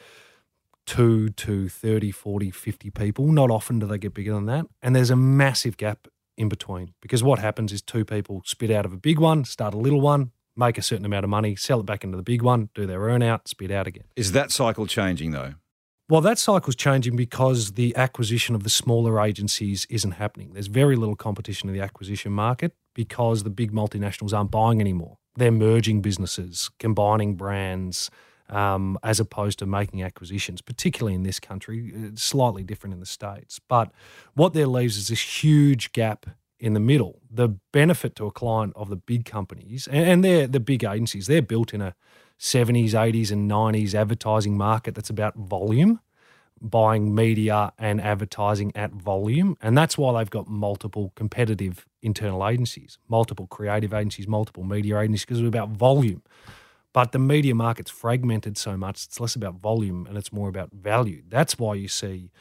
two 0.85 1.29
to 1.29 1.69
30, 1.69 2.11
40, 2.11 2.51
50 2.51 2.89
people. 2.91 3.31
Not 3.31 3.49
often 3.49 3.79
do 3.79 3.85
they 3.85 3.97
get 3.97 4.13
bigger 4.13 4.33
than 4.33 4.45
that. 4.47 4.65
And 4.81 4.95
there's 4.95 5.09
a 5.09 5.15
massive 5.15 5.77
gap 5.77 6.07
in 6.35 6.49
between 6.49 6.93
because 7.01 7.23
what 7.23 7.39
happens 7.39 7.71
is 7.71 7.81
two 7.81 8.03
people 8.03 8.41
spit 8.45 8.71
out 8.71 8.85
of 8.85 8.93
a 8.93 8.97
big 8.97 9.19
one, 9.19 9.45
start 9.45 9.73
a 9.73 9.77
little 9.77 10.01
one, 10.01 10.31
make 10.55 10.77
a 10.77 10.81
certain 10.81 11.05
amount 11.05 11.23
of 11.23 11.29
money, 11.29 11.55
sell 11.55 11.79
it 11.79 11.85
back 11.85 12.03
into 12.03 12.17
the 12.17 12.23
big 12.23 12.41
one, 12.41 12.69
do 12.73 12.85
their 12.85 13.01
earn 13.01 13.21
out, 13.21 13.47
spit 13.47 13.71
out 13.71 13.87
again. 13.87 14.03
Is 14.15 14.31
that 14.33 14.51
cycle 14.51 14.87
changing 14.87 15.31
though? 15.31 15.53
Well, 16.09 16.21
that 16.21 16.37
cycle's 16.37 16.75
changing 16.75 17.15
because 17.15 17.73
the 17.73 17.95
acquisition 17.95 18.55
of 18.55 18.63
the 18.63 18.69
smaller 18.69 19.21
agencies 19.21 19.87
isn't 19.89 20.11
happening. 20.11 20.51
There's 20.53 20.67
very 20.67 20.95
little 20.95 21.15
competition 21.15 21.69
in 21.69 21.75
the 21.75 21.81
acquisition 21.81 22.31
market 22.31 22.73
because 22.93 23.43
the 23.43 23.49
big 23.49 23.71
multinationals 23.71 24.33
aren't 24.33 24.51
buying 24.51 24.81
anymore 24.81 25.17
they're 25.35 25.51
merging 25.51 26.01
businesses, 26.01 26.69
combining 26.79 27.35
brands, 27.35 28.09
um, 28.49 28.99
as 29.03 29.19
opposed 29.19 29.59
to 29.59 29.65
making 29.65 30.03
acquisitions, 30.03 30.61
particularly 30.61 31.15
in 31.15 31.23
this 31.23 31.39
country. 31.39 31.91
It's 31.95 32.23
slightly 32.23 32.63
different 32.63 32.93
in 32.93 32.99
the 32.99 33.05
States. 33.05 33.59
But 33.67 33.91
what 34.35 34.53
there 34.53 34.67
leaves 34.67 34.97
is 34.97 35.07
this 35.07 35.43
huge 35.43 35.91
gap 35.91 36.27
in 36.59 36.73
the 36.73 36.79
middle. 36.79 37.21
The 37.31 37.49
benefit 37.71 38.15
to 38.17 38.27
a 38.27 38.31
client 38.31 38.73
of 38.75 38.89
the 38.89 38.95
big 38.95 39.25
companies, 39.25 39.87
and 39.87 40.23
they're 40.23 40.47
the 40.47 40.59
big 40.59 40.83
agencies, 40.83 41.27
they're 41.27 41.41
built 41.41 41.73
in 41.73 41.81
a 41.81 41.95
70s, 42.43 42.89
80s, 42.89 43.31
and 43.31 43.49
90s 43.49 43.95
advertising 43.95 44.57
market 44.57 44.95
that's 44.95 45.09
about 45.09 45.33
volume 45.35 46.01
buying 46.61 47.13
media 47.13 47.73
and 47.77 47.99
advertising 47.99 48.71
at 48.75 48.91
volume. 48.91 49.57
And 49.61 49.77
that's 49.77 49.97
why 49.97 50.17
they've 50.17 50.29
got 50.29 50.47
multiple 50.47 51.11
competitive 51.15 51.85
internal 52.01 52.47
agencies, 52.47 52.97
multiple 53.09 53.47
creative 53.47 53.93
agencies, 53.93 54.27
multiple 54.27 54.63
media 54.63 54.99
agencies, 54.99 55.25
because 55.25 55.39
it's 55.39 55.47
about 55.47 55.69
volume. 55.69 56.23
But 56.93 57.11
the 57.11 57.19
media 57.19 57.53
market's 57.53 57.91
fragmented 57.91 58.57
so 58.57 58.77
much, 58.77 59.05
it's 59.05 59.19
less 59.19 59.35
about 59.35 59.55
volume 59.55 60.05
and 60.07 60.17
it's 60.17 60.31
more 60.31 60.47
about 60.47 60.71
value. 60.71 61.23
That's 61.27 61.57
why 61.57 61.75
you 61.75 61.87
see 61.87 62.31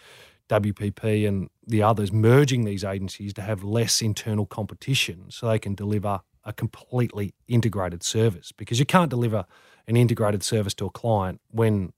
WPP 0.48 1.26
and 1.26 1.48
the 1.66 1.82
others 1.82 2.12
merging 2.12 2.64
these 2.64 2.84
agencies 2.84 3.32
to 3.34 3.42
have 3.42 3.64
less 3.64 4.02
internal 4.02 4.46
competition 4.46 5.30
so 5.30 5.48
they 5.48 5.58
can 5.58 5.74
deliver 5.74 6.20
a 6.44 6.52
completely 6.52 7.34
integrated 7.48 8.02
service 8.02 8.52
because 8.52 8.78
you 8.78 8.86
can't 8.86 9.10
deliver 9.10 9.46
an 9.86 9.96
integrated 9.96 10.42
service 10.42 10.74
to 10.74 10.86
a 10.86 10.90
client 10.90 11.40
when 11.50 11.92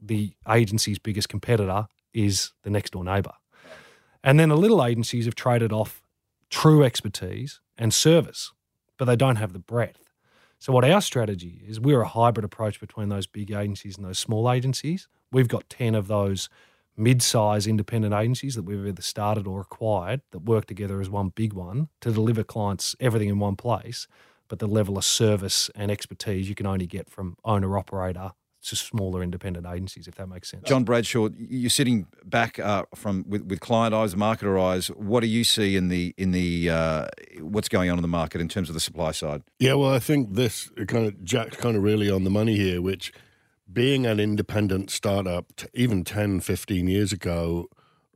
the 0.00 0.32
agency's 0.48 0.98
biggest 0.98 1.28
competitor 1.28 1.86
is 2.12 2.52
the 2.62 2.70
next 2.70 2.90
door 2.92 3.04
neighbour. 3.04 3.32
And 4.22 4.38
then 4.38 4.48
the 4.48 4.56
little 4.56 4.84
agencies 4.84 5.24
have 5.24 5.34
traded 5.34 5.72
off 5.72 6.02
true 6.50 6.84
expertise 6.84 7.60
and 7.78 7.94
service, 7.94 8.52
but 8.98 9.06
they 9.06 9.16
don't 9.16 9.36
have 9.36 9.52
the 9.52 9.58
breadth. 9.58 10.10
So, 10.58 10.74
what 10.74 10.84
our 10.84 11.00
strategy 11.00 11.62
is, 11.66 11.80
we're 11.80 12.02
a 12.02 12.08
hybrid 12.08 12.44
approach 12.44 12.80
between 12.80 13.08
those 13.08 13.26
big 13.26 13.50
agencies 13.50 13.96
and 13.96 14.04
those 14.04 14.18
small 14.18 14.50
agencies. 14.50 15.08
We've 15.32 15.48
got 15.48 15.70
10 15.70 15.94
of 15.94 16.06
those 16.06 16.50
mid 16.96 17.22
size 17.22 17.66
independent 17.66 18.12
agencies 18.12 18.56
that 18.56 18.64
we've 18.64 18.86
either 18.86 19.00
started 19.00 19.46
or 19.46 19.62
acquired 19.62 20.20
that 20.32 20.40
work 20.40 20.66
together 20.66 21.00
as 21.00 21.08
one 21.08 21.30
big 21.30 21.54
one 21.54 21.88
to 22.02 22.12
deliver 22.12 22.44
clients 22.44 22.94
everything 23.00 23.30
in 23.30 23.38
one 23.38 23.56
place. 23.56 24.06
But 24.50 24.58
the 24.58 24.66
level 24.66 24.98
of 24.98 25.04
service 25.04 25.70
and 25.74 25.90
expertise 25.90 26.48
you 26.48 26.54
can 26.54 26.66
only 26.66 26.86
get 26.86 27.08
from 27.08 27.36
owner 27.44 27.78
operator 27.78 28.32
to 28.62 28.76
smaller 28.76 29.22
independent 29.22 29.66
agencies, 29.66 30.06
if 30.06 30.16
that 30.16 30.28
makes 30.28 30.50
sense. 30.50 30.68
John 30.68 30.84
Bradshaw, 30.84 31.30
you're 31.38 31.70
sitting 31.70 32.06
back 32.24 32.58
uh, 32.58 32.84
from 32.94 33.24
with, 33.26 33.42
with 33.46 33.60
client 33.60 33.94
eyes, 33.94 34.14
marketer 34.14 34.60
eyes. 34.60 34.88
What 34.88 35.20
do 35.20 35.28
you 35.28 35.44
see 35.44 35.76
in 35.76 35.88
the 35.88 36.14
in 36.18 36.32
the 36.32 36.68
uh, 36.68 37.06
what's 37.38 37.68
going 37.68 37.90
on 37.90 37.96
in 37.96 38.02
the 38.02 38.08
market 38.08 38.40
in 38.40 38.48
terms 38.48 38.68
of 38.68 38.74
the 38.74 38.80
supply 38.80 39.12
side? 39.12 39.42
Yeah, 39.58 39.74
well, 39.74 39.94
I 39.94 40.00
think 40.00 40.34
this 40.34 40.70
kind 40.88 41.06
of 41.06 41.24
Jack's 41.24 41.56
kind 41.56 41.76
of 41.76 41.82
really 41.82 42.10
on 42.10 42.24
the 42.24 42.30
money 42.30 42.56
here, 42.56 42.82
which 42.82 43.12
being 43.72 44.04
an 44.04 44.18
independent 44.18 44.90
startup 44.90 45.46
even 45.74 46.02
10, 46.04 46.40
15 46.40 46.88
years 46.88 47.12
ago 47.12 47.68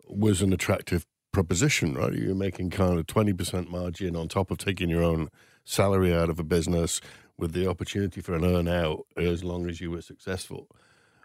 was 0.09 0.43
an 0.43 0.53
attractive 0.53 1.07
proposition, 1.33 1.95
right? 1.95 2.12
You're 2.12 2.35
making 2.35 2.71
kind 2.71 2.99
of 2.99 3.07
20% 3.07 3.69
margin 3.69 4.17
on 4.17 4.29
top 4.29 4.50
of 4.50 4.59
taking 4.59 4.88
your 4.88 5.03
own 5.03 5.29
salary 5.64 6.14
out 6.14 6.30
of 6.30 6.38
a 6.38 6.44
business 6.44 7.00
with 7.38 7.52
the 7.52 7.68
opportunity 7.68 8.21
for 8.21 8.35
an 8.35 8.44
earn 8.44 8.68
out 8.68 9.06
as 9.16 9.42
long 9.42 9.68
as 9.68 9.80
you 9.80 9.90
were 9.90 10.02
successful. 10.02 10.68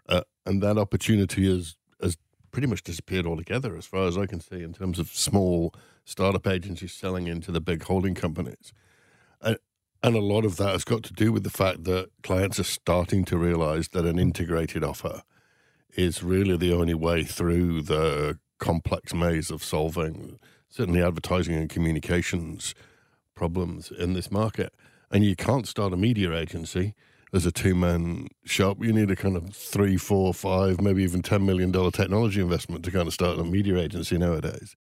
Uh, 0.08 0.22
and 0.44 0.62
that 0.62 0.76
opportunity 0.76 1.48
has, 1.48 1.76
has 2.02 2.16
pretty 2.50 2.66
much 2.66 2.82
disappeared 2.82 3.26
altogether, 3.26 3.76
as 3.76 3.86
far 3.86 4.06
as 4.06 4.18
I 4.18 4.26
can 4.26 4.40
see, 4.40 4.62
in 4.62 4.72
terms 4.72 4.98
of 4.98 5.08
small 5.08 5.72
startup 6.04 6.46
agencies 6.46 6.92
selling 6.92 7.28
into 7.28 7.52
the 7.52 7.60
big 7.60 7.84
holding 7.84 8.14
companies. 8.14 8.72
And, 9.40 9.58
and 10.02 10.16
a 10.16 10.20
lot 10.20 10.44
of 10.44 10.56
that 10.56 10.72
has 10.72 10.84
got 10.84 11.02
to 11.04 11.12
do 11.12 11.30
with 11.30 11.44
the 11.44 11.50
fact 11.50 11.84
that 11.84 12.10
clients 12.22 12.58
are 12.58 12.64
starting 12.64 13.24
to 13.26 13.38
realize 13.38 13.88
that 13.88 14.04
an 14.04 14.18
integrated 14.18 14.82
offer 14.82 15.22
is 15.94 16.22
really 16.22 16.56
the 16.56 16.72
only 16.72 16.94
way 16.94 17.22
through 17.22 17.82
the 17.82 18.38
complex 18.58 19.14
maze 19.14 19.50
of 19.50 19.62
solving 19.62 20.38
certainly 20.68 21.02
advertising 21.02 21.56
and 21.56 21.68
communications 21.68 22.74
problems 23.40 23.90
in 23.90 24.12
this 24.12 24.30
market 24.30 24.70
and 25.10 25.24
you 25.24 25.34
can't 25.34 25.66
start 25.66 25.94
a 25.94 25.96
media 25.96 26.30
agency 26.36 26.94
as 27.32 27.46
a 27.46 27.50
two 27.50 27.74
man 27.74 28.28
shop. 28.44 28.76
You 28.84 28.92
need 28.92 29.10
a 29.10 29.16
kind 29.16 29.34
of 29.34 29.54
three, 29.54 29.96
four, 29.96 30.34
five, 30.34 30.78
maybe 30.82 31.02
even 31.02 31.22
$10 31.22 31.42
million 31.46 31.72
technology 31.90 32.42
investment 32.42 32.84
to 32.84 32.90
kind 32.90 33.08
of 33.08 33.14
start 33.14 33.38
a 33.38 33.44
media 33.44 33.78
agency 33.78 34.18
nowadays. 34.18 34.76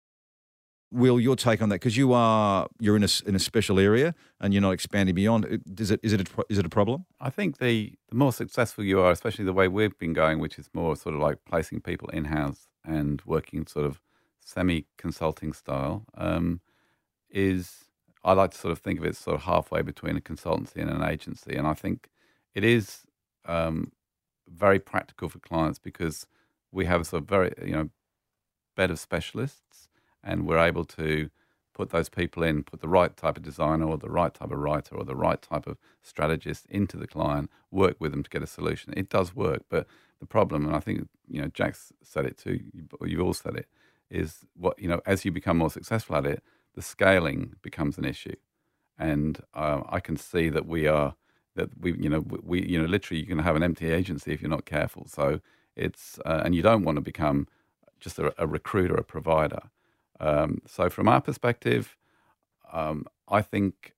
Will, 0.90 1.20
your 1.20 1.36
take 1.36 1.60
on 1.60 1.68
that 1.68 1.80
because 1.80 1.98
you 1.98 2.14
are 2.14 2.66
you're 2.80 2.96
in 2.96 3.04
a 3.04 3.08
in 3.26 3.34
a 3.34 3.38
special 3.38 3.78
area 3.78 4.14
and 4.40 4.54
you're 4.54 4.62
not 4.62 4.70
expanding 4.70 5.14
beyond. 5.14 5.44
Is 5.78 5.90
it 5.90 6.00
is 6.02 6.14
it 6.14 6.20
a, 6.22 6.44
is 6.48 6.58
it 6.58 6.64
a 6.64 6.70
problem? 6.70 7.04
I 7.20 7.28
think 7.28 7.58
the 7.58 7.92
the 8.08 8.14
more 8.14 8.32
successful 8.32 8.84
you 8.84 9.00
are, 9.00 9.10
especially 9.10 9.44
the 9.44 9.52
way 9.52 9.68
we've 9.68 9.98
been 9.98 10.14
going, 10.14 10.38
which 10.38 10.58
is 10.58 10.70
more 10.72 10.96
sort 10.96 11.14
of 11.14 11.20
like 11.20 11.38
placing 11.44 11.80
people 11.80 12.08
in 12.10 12.24
house 12.26 12.68
and 12.84 13.20
working 13.26 13.66
sort 13.66 13.84
of 13.84 14.00
semi 14.38 14.86
consulting 14.96 15.52
style, 15.52 16.06
um, 16.16 16.60
is 17.28 17.85
I 18.26 18.32
like 18.32 18.50
to 18.52 18.58
sort 18.58 18.72
of 18.72 18.80
think 18.80 18.98
of 18.98 19.06
it 19.06 19.16
sort 19.16 19.36
of 19.36 19.44
halfway 19.44 19.82
between 19.82 20.16
a 20.16 20.20
consultancy 20.20 20.78
and 20.78 20.90
an 20.90 21.04
agency, 21.04 21.54
and 21.56 21.66
I 21.66 21.74
think 21.74 22.08
it 22.54 22.64
is 22.64 23.02
um, 23.46 23.92
very 24.48 24.80
practical 24.80 25.28
for 25.28 25.38
clients 25.38 25.78
because 25.78 26.26
we 26.72 26.86
have 26.86 27.02
a 27.02 27.04
sort 27.04 27.22
of 27.22 27.28
very 27.28 27.54
you 27.64 27.72
know 27.72 27.90
bed 28.76 28.90
of 28.90 28.98
specialists, 28.98 29.88
and 30.24 30.46
we're 30.46 30.58
able 30.58 30.84
to 30.84 31.30
put 31.72 31.90
those 31.90 32.08
people 32.08 32.42
in, 32.42 32.64
put 32.64 32.80
the 32.80 32.88
right 32.88 33.16
type 33.16 33.36
of 33.36 33.44
designer 33.44 33.86
or 33.86 33.98
the 33.98 34.10
right 34.10 34.34
type 34.34 34.50
of 34.50 34.58
writer 34.58 34.96
or 34.96 35.04
the 35.04 35.14
right 35.16 35.40
type 35.40 35.66
of 35.68 35.78
strategist 36.02 36.66
into 36.68 36.96
the 36.96 37.06
client, 37.06 37.50
work 37.70 37.96
with 38.00 38.12
them 38.12 38.24
to 38.24 38.30
get 38.30 38.42
a 38.42 38.46
solution. 38.46 38.94
It 38.96 39.10
does 39.10 39.36
work, 39.36 39.62
but 39.70 39.86
the 40.18 40.26
problem, 40.26 40.66
and 40.66 40.74
I 40.74 40.80
think 40.80 41.08
you 41.28 41.40
know 41.40 41.48
Jack's 41.48 41.92
said 42.02 42.26
it 42.26 42.38
too, 42.38 42.60
you've 43.04 43.20
all 43.22 43.34
said 43.34 43.54
it, 43.56 43.68
is 44.10 44.38
what 44.56 44.78
you 44.80 44.88
know 44.88 45.00
as 45.06 45.24
you 45.24 45.30
become 45.30 45.58
more 45.58 45.70
successful 45.70 46.16
at 46.16 46.26
it 46.26 46.42
the 46.76 46.82
scaling 46.82 47.56
becomes 47.62 47.98
an 47.98 48.04
issue. 48.04 48.36
And 48.98 49.40
uh, 49.54 49.82
I 49.88 50.00
can 50.00 50.16
see 50.16 50.48
that 50.50 50.66
we 50.66 50.86
are 50.86 51.16
that 51.56 51.70
we 51.80 51.94
you 51.94 52.08
know 52.10 52.20
we 52.42 52.66
you 52.66 52.80
know 52.80 52.86
literally 52.86 53.20
you 53.20 53.26
can 53.26 53.40
have 53.40 53.56
an 53.56 53.62
empty 53.62 53.90
agency 53.90 54.32
if 54.32 54.42
you're 54.42 54.50
not 54.50 54.66
careful. 54.66 55.06
So 55.08 55.40
it's 55.76 56.18
uh, 56.26 56.42
and 56.44 56.54
you 56.54 56.62
don't 56.62 56.84
want 56.84 56.96
to 56.96 57.02
become 57.02 57.48
just 58.00 58.18
a, 58.18 58.34
a 58.38 58.46
recruiter, 58.46 58.94
a 58.94 59.04
provider. 59.04 59.60
Um, 60.20 60.62
so 60.66 60.88
from 60.90 61.08
our 61.08 61.20
perspective, 61.20 61.96
um, 62.72 63.06
I 63.28 63.42
think 63.42 63.94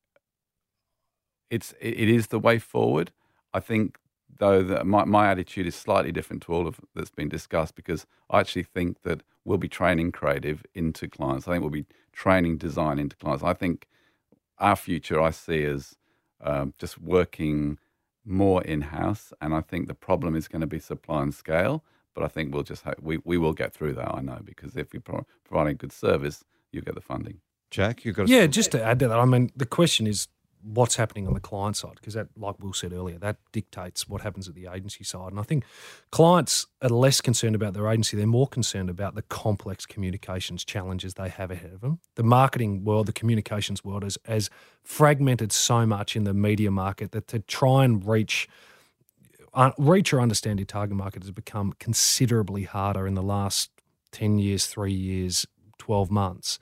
it's 1.50 1.74
it 1.80 2.08
is 2.08 2.28
the 2.28 2.38
way 2.38 2.58
forward. 2.58 3.12
I 3.54 3.60
think 3.60 3.98
though 4.38 4.62
that 4.62 4.86
my, 4.86 5.04
my 5.04 5.30
attitude 5.30 5.66
is 5.66 5.74
slightly 5.74 6.12
different 6.12 6.42
to 6.44 6.52
all 6.52 6.66
of 6.66 6.80
that's 6.94 7.10
been 7.10 7.28
discussed 7.28 7.74
because 7.74 8.06
I 8.30 8.40
actually 8.40 8.64
think 8.64 9.02
that 9.02 9.22
we'll 9.44 9.58
be 9.58 9.68
training 9.68 10.12
creative 10.12 10.64
into 10.74 11.08
clients. 11.08 11.46
I 11.46 11.52
think 11.52 11.62
we'll 11.62 11.70
be 11.70 11.86
training 12.12 12.58
design 12.58 12.98
into 12.98 13.16
clients. 13.16 13.44
I 13.44 13.54
think 13.54 13.86
our 14.58 14.76
future 14.76 15.20
I 15.20 15.30
see 15.30 15.64
as 15.64 15.96
um, 16.40 16.74
just 16.78 17.00
working 17.00 17.78
more 18.24 18.62
in 18.62 18.82
house, 18.82 19.32
and 19.40 19.54
I 19.54 19.60
think 19.60 19.88
the 19.88 19.94
problem 19.94 20.36
is 20.36 20.48
going 20.48 20.60
to 20.60 20.66
be 20.66 20.78
supply 20.78 21.22
and 21.22 21.34
scale. 21.34 21.82
But 22.14 22.24
I 22.24 22.28
think 22.28 22.52
we'll 22.52 22.64
just 22.64 22.82
ha- 22.82 22.94
we 23.00 23.18
we 23.24 23.38
will 23.38 23.52
get 23.52 23.72
through 23.72 23.94
that. 23.94 24.14
I 24.14 24.20
know 24.20 24.40
because 24.44 24.76
if 24.76 24.92
you're 24.92 25.00
pro- 25.00 25.26
providing 25.44 25.76
good 25.76 25.92
service, 25.92 26.44
you 26.72 26.80
get 26.82 26.94
the 26.94 27.00
funding. 27.00 27.40
Jack, 27.70 28.04
you've 28.04 28.16
got 28.16 28.28
yeah. 28.28 28.46
Just 28.46 28.72
to 28.72 28.82
add 28.82 28.98
to 29.00 29.08
that, 29.08 29.18
I 29.18 29.24
mean, 29.24 29.50
the 29.56 29.66
question 29.66 30.06
is 30.06 30.28
what's 30.62 30.96
happening 30.96 31.26
on 31.26 31.34
the 31.34 31.40
client 31.40 31.76
side 31.76 31.94
because 31.96 32.14
that, 32.14 32.28
like 32.36 32.58
Will 32.60 32.72
said 32.72 32.92
earlier, 32.92 33.18
that 33.18 33.36
dictates 33.52 34.08
what 34.08 34.22
happens 34.22 34.48
at 34.48 34.54
the 34.54 34.66
agency 34.66 35.04
side. 35.04 35.30
And 35.30 35.40
I 35.40 35.42
think 35.42 35.64
clients 36.10 36.66
are 36.82 36.88
less 36.88 37.20
concerned 37.20 37.54
about 37.54 37.74
their 37.74 37.88
agency; 37.88 38.16
they're 38.16 38.26
more 38.26 38.48
concerned 38.48 38.90
about 38.90 39.14
the 39.14 39.22
complex 39.22 39.86
communications 39.86 40.64
challenges 40.64 41.14
they 41.14 41.28
have 41.28 41.50
ahead 41.50 41.72
of 41.72 41.80
them. 41.80 42.00
The 42.16 42.22
marketing 42.22 42.84
world, 42.84 43.06
the 43.06 43.12
communications 43.12 43.84
world, 43.84 44.04
is 44.04 44.18
as 44.26 44.50
fragmented 44.82 45.52
so 45.52 45.86
much 45.86 46.16
in 46.16 46.24
the 46.24 46.34
media 46.34 46.70
market 46.70 47.12
that 47.12 47.28
to 47.28 47.40
try 47.40 47.84
and 47.84 48.06
reach 48.06 48.48
uh, 49.54 49.72
reach 49.78 50.12
or 50.12 50.20
understand 50.20 50.58
your 50.58 50.66
target 50.66 50.96
market 50.96 51.22
has 51.22 51.32
become 51.32 51.72
considerably 51.78 52.64
harder 52.64 53.06
in 53.06 53.14
the 53.14 53.22
last 53.22 53.70
10 54.12 54.38
years, 54.38 54.66
three 54.66 54.92
years, 54.92 55.46
12 55.78 56.10
months. 56.10 56.58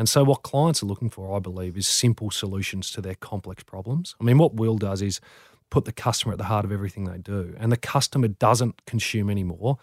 And 0.00 0.08
so, 0.08 0.24
what 0.24 0.42
clients 0.42 0.82
are 0.82 0.86
looking 0.86 1.10
for, 1.10 1.36
I 1.36 1.40
believe, 1.40 1.76
is 1.76 1.86
simple 1.86 2.30
solutions 2.30 2.90
to 2.92 3.02
their 3.02 3.16
complex 3.16 3.62
problems. 3.62 4.16
I 4.18 4.24
mean, 4.24 4.38
what 4.38 4.54
Will 4.54 4.78
does 4.78 5.02
is 5.02 5.20
put 5.68 5.84
the 5.84 5.92
customer 5.92 6.32
at 6.32 6.38
the 6.38 6.44
heart 6.44 6.64
of 6.64 6.72
everything 6.72 7.04
they 7.04 7.18
do. 7.18 7.54
And 7.58 7.70
the 7.70 7.76
customer 7.76 8.28
doesn't 8.28 8.86
consume 8.86 9.28
anymore 9.28 9.76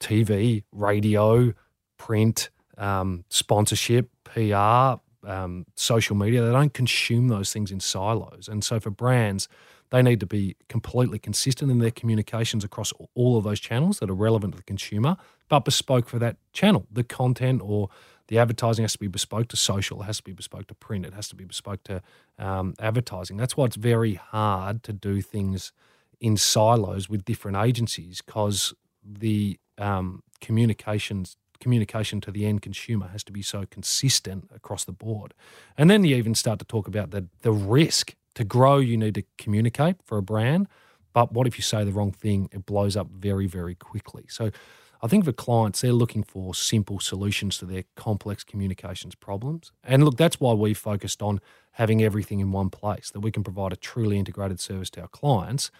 TV, 0.00 0.64
radio, 0.70 1.54
print, 1.96 2.50
um, 2.76 3.24
sponsorship, 3.30 4.10
PR, 4.24 5.00
um, 5.26 5.64
social 5.76 6.14
media. 6.14 6.42
They 6.42 6.52
don't 6.52 6.74
consume 6.74 7.28
those 7.28 7.50
things 7.50 7.70
in 7.70 7.80
silos. 7.80 8.48
And 8.48 8.62
so, 8.62 8.78
for 8.78 8.90
brands, 8.90 9.48
they 9.88 10.02
need 10.02 10.20
to 10.20 10.26
be 10.26 10.56
completely 10.68 11.18
consistent 11.18 11.70
in 11.70 11.78
their 11.78 11.90
communications 11.90 12.64
across 12.64 12.92
all 13.14 13.38
of 13.38 13.44
those 13.44 13.60
channels 13.60 14.00
that 14.00 14.10
are 14.10 14.14
relevant 14.14 14.52
to 14.52 14.56
the 14.58 14.64
consumer, 14.64 15.16
but 15.48 15.64
bespoke 15.64 16.06
for 16.06 16.18
that 16.18 16.36
channel. 16.52 16.86
The 16.92 17.02
content 17.02 17.62
or 17.64 17.88
the 18.28 18.38
advertising 18.38 18.84
has 18.84 18.92
to 18.92 18.98
be 18.98 19.08
bespoke 19.08 19.48
to 19.48 19.56
social, 19.56 20.02
it 20.02 20.06
has 20.06 20.18
to 20.18 20.22
be 20.22 20.32
bespoke 20.32 20.66
to 20.68 20.74
print, 20.74 21.04
it 21.04 21.14
has 21.14 21.28
to 21.28 21.34
be 21.34 21.44
bespoke 21.44 21.82
to 21.84 22.02
um, 22.38 22.74
advertising. 22.78 23.36
That's 23.36 23.56
why 23.56 23.64
it's 23.66 23.76
very 23.76 24.14
hard 24.14 24.82
to 24.84 24.92
do 24.92 25.20
things 25.20 25.72
in 26.20 26.36
silos 26.36 27.08
with 27.08 27.24
different 27.24 27.56
agencies 27.56 28.22
because 28.24 28.74
the 29.04 29.58
um, 29.78 30.22
communications 30.40 31.36
communication 31.60 32.20
to 32.20 32.30
the 32.30 32.46
end 32.46 32.62
consumer 32.62 33.08
has 33.08 33.24
to 33.24 33.32
be 33.32 33.42
so 33.42 33.64
consistent 33.68 34.48
across 34.54 34.84
the 34.84 34.92
board. 34.92 35.34
And 35.76 35.90
then 35.90 36.04
you 36.04 36.14
even 36.14 36.36
start 36.36 36.60
to 36.60 36.64
talk 36.64 36.86
about 36.86 37.10
the 37.10 37.26
the 37.42 37.52
risk 37.52 38.14
to 38.34 38.44
grow. 38.44 38.78
You 38.78 38.96
need 38.96 39.14
to 39.14 39.24
communicate 39.38 39.96
for 40.04 40.18
a 40.18 40.22
brand, 40.22 40.68
but 41.12 41.32
what 41.32 41.46
if 41.46 41.58
you 41.58 41.62
say 41.62 41.82
the 41.84 41.92
wrong 41.92 42.12
thing? 42.12 42.48
It 42.52 42.66
blows 42.66 42.96
up 42.96 43.08
very 43.10 43.46
very 43.46 43.74
quickly. 43.74 44.26
So 44.28 44.50
I 45.00 45.06
think 45.06 45.24
for 45.24 45.32
clients, 45.32 45.80
they're 45.80 45.92
looking 45.92 46.22
for 46.22 46.54
simple 46.54 46.98
solutions 46.98 47.58
to 47.58 47.66
their 47.66 47.84
complex 47.94 48.44
communications 48.44 49.14
problems. 49.14 49.72
And 49.84 50.04
look, 50.04 50.16
that's 50.16 50.40
why 50.40 50.54
we 50.54 50.74
focused 50.74 51.22
on 51.22 51.40
having 51.72 52.02
everything 52.02 52.40
in 52.40 52.50
one 52.50 52.70
place, 52.70 53.10
that 53.10 53.20
we 53.20 53.30
can 53.30 53.44
provide 53.44 53.72
a 53.72 53.76
truly 53.76 54.18
integrated 54.18 54.58
service 54.58 54.90
to 54.90 55.02
our 55.02 55.08
clients 55.08 55.70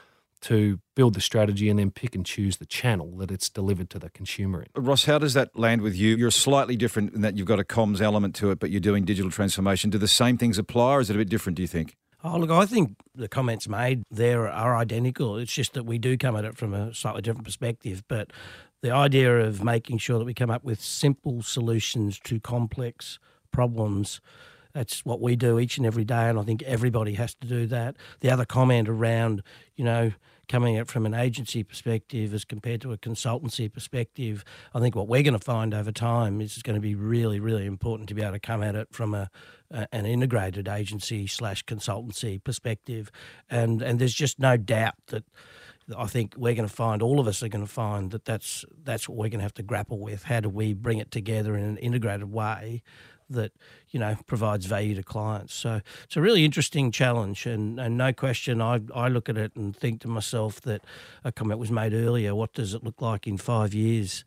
to 0.41 0.79
build 0.95 1.15
the 1.15 1.21
strategy 1.21 1.69
and 1.69 1.81
then 1.81 1.91
pick 1.91 2.15
and 2.15 2.25
choose 2.25 2.59
the 2.59 2.67
channel 2.67 3.17
that 3.17 3.31
it's 3.33 3.49
delivered 3.49 3.91
to 3.91 3.99
the 3.99 4.09
consumer 4.11 4.63
in. 4.63 4.83
Ross, 4.83 5.05
how 5.05 5.19
does 5.19 5.35
that 5.35 5.59
land 5.59 5.83
with 5.83 5.97
you? 5.97 6.15
You're 6.17 6.31
slightly 6.31 6.77
different 6.77 7.13
in 7.13 7.23
that 7.23 7.37
you've 7.37 7.49
got 7.49 7.59
a 7.59 7.65
comms 7.65 8.01
element 8.01 8.37
to 8.37 8.53
it, 8.53 8.61
but 8.61 8.71
you're 8.71 8.81
doing 8.81 9.05
digital 9.05 9.33
transformation. 9.33 9.91
Do 9.91 9.99
the 9.99 10.07
same 10.07 10.39
things 10.39 10.57
apply, 10.57 10.93
or 10.93 11.01
is 11.01 11.11
it 11.11 11.17
a 11.17 11.19
bit 11.19 11.29
different, 11.29 11.57
do 11.57 11.63
you 11.63 11.69
think? 11.69 11.97
Oh, 12.23 12.37
look, 12.37 12.51
I 12.51 12.67
think 12.67 12.97
the 13.15 13.29
comments 13.29 13.69
made 13.69 14.03
there 14.11 14.49
are 14.49 14.77
identical. 14.77 15.37
It's 15.37 15.53
just 15.53 15.75
that 15.75 15.85
we 15.85 15.99
do 15.99 16.17
come 16.17 16.37
at 16.37 16.45
it 16.45 16.57
from 16.57 16.75
a 16.75 16.93
slightly 16.93 17.23
different 17.23 17.45
perspective. 17.45 18.03
But 18.09 18.33
the 18.81 18.91
idea 18.91 19.39
of 19.39 19.63
making 19.63 19.99
sure 19.99 20.19
that 20.19 20.25
we 20.25 20.35
come 20.35 20.51
up 20.51 20.65
with 20.65 20.81
simple 20.81 21.43
solutions 21.43 22.19
to 22.25 22.41
complex 22.41 23.19
problems. 23.51 24.21
That's 24.73 25.05
what 25.05 25.21
we 25.21 25.35
do 25.35 25.59
each 25.59 25.79
and 25.79 25.87
every 25.87 26.05
day, 26.05 26.29
and 26.29 26.39
I 26.39 26.43
think 26.43 26.63
everybody 26.63 27.15
has 27.15 27.35
to 27.37 27.49
do 27.49 27.67
that. 27.67 27.97
The 28.21 28.31
other 28.31 28.45
comment 28.45 28.89
around, 28.89 29.43
you 29.77 29.85
know, 29.85 30.13
coming 30.49 30.77
at 30.77 30.89
from 30.89 31.05
an 31.07 31.15
agency 31.15 31.63
perspective 31.63 32.33
as 32.33 32.45
compared 32.45 32.81
to 32.81 32.93
a 32.93 32.99
consultancy 32.99 33.73
perspective, 33.73 34.45
I 34.75 34.81
think 34.81 34.95
what 34.95 35.09
we're 35.09 35.23
going 35.23 35.39
to 35.39 35.45
find 35.45 35.75
over 35.75 35.93
time 35.93 36.41
is 36.41 36.55
it's 36.55 36.63
going 36.63 36.77
to 36.77 36.81
be 36.81 36.95
really, 36.95 37.39
really 37.39 37.67
important 37.67 38.09
to 38.09 38.15
be 38.15 38.23
able 38.23 38.33
to 38.33 38.41
come 38.41 38.63
at 38.63 38.75
it 38.75 38.89
from 38.91 39.15
a, 39.15 39.31
a 39.71 39.87
an 39.93 40.07
integrated 40.07 40.69
agency 40.69 41.27
slash 41.27 41.65
consultancy 41.65 42.43
perspective, 42.43 43.11
and 43.51 43.83
and 43.83 43.99
there's 43.99 44.15
just 44.15 44.39
no 44.39 44.57
doubt 44.57 44.95
that 45.09 45.25
I 45.97 46.07
think 46.07 46.35
we're 46.37 46.55
going 46.55 46.69
to 46.69 46.75
find 46.75 47.03
all 47.03 47.21
of 47.21 47.27
us 47.27 47.43
are 47.43 47.49
going 47.49 47.65
to 47.65 47.71
find 47.71 48.11
that 48.11 48.25
that's 48.25 48.65
that's 48.85 49.09
what 49.09 49.17
we're 49.17 49.29
going 49.29 49.41
to 49.41 49.45
have 49.45 49.55
to 49.55 49.63
grapple 49.63 49.99
with. 49.99 50.25
How 50.25 50.41
do 50.41 50.49
we 50.49 50.75
bring 50.75 50.99
it 50.99 51.11
together 51.11 51.57
in 51.57 51.65
an 51.65 51.77
integrated 51.79 52.31
way 52.31 52.83
that 53.31 53.53
you 53.91 54.01
know 54.01 54.17
provides 54.27 54.67
value 54.67 54.95
to 54.97 55.03
clients? 55.03 55.55
So 55.55 55.81
it's 56.05 56.17
a 56.17 56.21
really 56.21 56.45
interesting 56.45 56.91
challenge, 56.93 57.47
and, 57.47 57.81
and 57.81 57.97
no 57.97 58.13
question, 58.13 58.61
I 58.61 58.81
I 58.95 59.09
look 59.09 59.29
at 59.29 59.39
it 59.39 59.57
and 59.57 59.75
think 59.75 60.01
to 60.03 60.09
myself 60.09 60.61
that 60.63 60.83
a 61.25 61.33
comment 61.33 61.59
was 61.59 61.71
made 61.71 61.95
earlier. 61.95 62.35
What 62.35 62.53
does 62.53 62.75
it 62.75 62.85
look 62.85 63.01
like 63.01 63.27
in 63.27 63.39
five 63.39 63.73
years? 63.73 64.25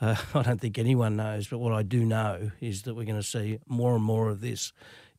Uh, 0.00 0.16
I 0.34 0.42
don't 0.42 0.60
think 0.60 0.78
anyone 0.78 1.16
knows, 1.16 1.46
but 1.46 1.58
what 1.58 1.72
I 1.72 1.82
do 1.82 2.04
know 2.04 2.52
is 2.60 2.82
that 2.82 2.94
we're 2.94 3.04
going 3.04 3.20
to 3.20 3.22
see 3.22 3.58
more 3.66 3.94
and 3.94 4.04
more 4.04 4.30
of 4.30 4.40
this 4.40 4.72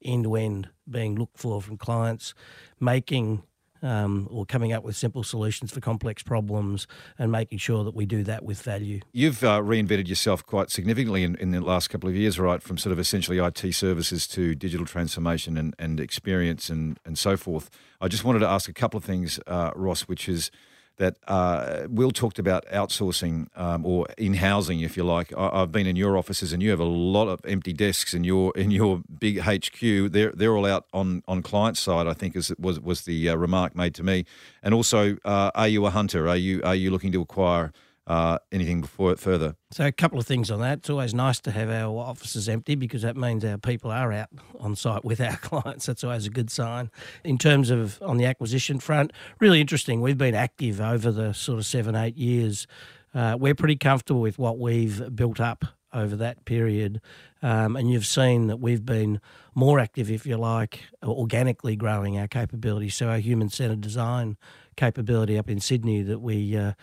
end 0.03 0.25
to 0.25 0.35
end 0.35 0.69
being 0.89 1.15
looked 1.15 1.37
for 1.37 1.61
from 1.61 1.77
clients, 1.77 2.33
making 2.79 3.43
um, 3.83 4.27
or 4.31 4.45
coming 4.45 4.73
up 4.73 4.83
with 4.83 4.95
simple 4.95 5.23
solutions 5.23 5.71
for 5.71 5.79
complex 5.79 6.23
problems 6.23 6.87
and 7.19 7.31
making 7.31 7.59
sure 7.59 7.83
that 7.83 7.93
we 7.93 8.05
do 8.05 8.23
that 8.23 8.43
with 8.43 8.61
value. 8.61 9.01
You've 9.11 9.43
uh, 9.43 9.59
reinvented 9.59 10.07
yourself 10.07 10.45
quite 10.45 10.71
significantly 10.71 11.23
in, 11.23 11.35
in 11.35 11.51
the 11.51 11.61
last 11.61 11.89
couple 11.89 12.09
of 12.09 12.15
years, 12.15 12.39
right? 12.39 12.63
From 12.63 12.77
sort 12.77 12.93
of 12.93 12.99
essentially 12.99 13.37
IT 13.37 13.73
services 13.73 14.25
to 14.29 14.55
digital 14.55 14.85
transformation 14.85 15.57
and, 15.57 15.75
and 15.77 15.99
experience 15.99 16.69
and, 16.69 16.99
and 17.05 17.17
so 17.17 17.37
forth. 17.37 17.69
I 18.01 18.07
just 18.07 18.23
wanted 18.23 18.39
to 18.39 18.47
ask 18.47 18.69
a 18.69 18.73
couple 18.73 18.97
of 18.97 19.03
things, 19.03 19.39
uh, 19.45 19.71
Ross, 19.75 20.03
which 20.03 20.27
is 20.29 20.49
that 20.97 21.17
uh, 21.27 21.87
Will 21.89 22.11
talked 22.11 22.39
about 22.39 22.65
outsourcing 22.67 23.47
um, 23.57 23.85
or 23.85 24.07
in 24.17 24.35
housing, 24.35 24.81
if 24.81 24.95
you 24.95 25.03
like. 25.03 25.35
I, 25.35 25.59
have 25.59 25.71
been 25.71 25.87
in 25.87 25.95
your 25.95 26.17
offices, 26.17 26.53
and 26.53 26.61
you 26.61 26.69
have 26.69 26.79
a 26.79 26.85
lot 26.85 27.27
of 27.27 27.39
empty 27.45 27.73
desks 27.73 28.13
in 28.13 28.23
your 28.23 28.51
in 28.55 28.71
your 28.71 29.01
big 29.19 29.39
HQ. 29.39 30.11
They're 30.11 30.31
they're 30.31 30.55
all 30.55 30.65
out 30.65 30.85
on, 30.93 31.23
on 31.27 31.41
client 31.41 31.77
side. 31.77 32.07
I 32.07 32.13
think 32.13 32.35
is 32.35 32.53
was 32.59 32.79
was 32.79 33.01
the 33.01 33.29
uh, 33.29 33.35
remark 33.35 33.75
made 33.75 33.95
to 33.95 34.03
me. 34.03 34.25
And 34.61 34.73
also, 34.73 35.17
uh, 35.25 35.51
are 35.55 35.67
you 35.67 35.85
a 35.85 35.89
hunter? 35.89 36.27
Are 36.27 36.37
you 36.37 36.61
are 36.63 36.75
you 36.75 36.91
looking 36.91 37.11
to 37.13 37.21
acquire 37.21 37.71
uh, 38.05 38.37
anything 38.51 38.81
before 38.81 39.11
it 39.11 39.19
further? 39.19 39.55
So, 39.71 39.85
a 39.85 39.91
couple 39.91 40.19
of 40.19 40.25
things 40.25 40.51
on 40.51 40.59
that. 40.61 40.79
It's 40.79 40.89
always 40.89 41.13
nice 41.13 41.39
to 41.41 41.51
have 41.51 41.69
our 41.69 41.97
offices 41.97 42.49
empty 42.49 42.75
because 42.75 43.01
that 43.03 43.15
means 43.15 43.45
our 43.45 43.57
people 43.57 43.91
are 43.91 44.11
out 44.11 44.29
on 44.59 44.75
site 44.75 45.05
with 45.05 45.21
our 45.21 45.37
clients. 45.41 45.85
That's 45.85 46.03
always 46.03 46.25
a 46.25 46.29
good 46.29 46.51
sign. 46.51 46.91
In 47.23 47.37
terms 47.37 47.69
of 47.69 48.01
on 48.01 48.17
the 48.17 48.25
acquisition 48.25 48.79
front, 48.79 49.13
really 49.39 49.61
interesting. 49.61 50.01
We've 50.01 50.17
been 50.17 50.35
active 50.35 50.81
over 50.81 51.11
the 51.11 51.33
sort 51.33 51.59
of 51.59 51.65
seven, 51.65 51.95
eight 51.95 52.17
years. 52.17 52.67
Uh, 53.13 53.37
we're 53.39 53.55
pretty 53.55 53.75
comfortable 53.75 54.21
with 54.21 54.39
what 54.39 54.57
we've 54.57 55.15
built 55.15 55.39
up 55.39 55.65
over 55.93 56.15
that 56.15 56.43
period. 56.45 56.99
Um, 57.41 57.75
and 57.75 57.91
you've 57.91 58.05
seen 58.05 58.47
that 58.47 58.57
we've 58.57 58.85
been 58.85 59.21
more 59.53 59.79
active, 59.79 60.09
if 60.09 60.25
you 60.25 60.37
like, 60.37 60.81
organically 61.03 61.75
growing 61.75 62.17
our 62.17 62.27
capability. 62.27 62.89
So, 62.89 63.09
our 63.09 63.19
human 63.19 63.49
centered 63.49 63.81
design 63.81 64.37
capability 64.75 65.37
up 65.37 65.49
in 65.49 65.59
Sydney 65.59 66.01
that 66.01 66.19
we 66.19 66.57
uh, 66.57 66.73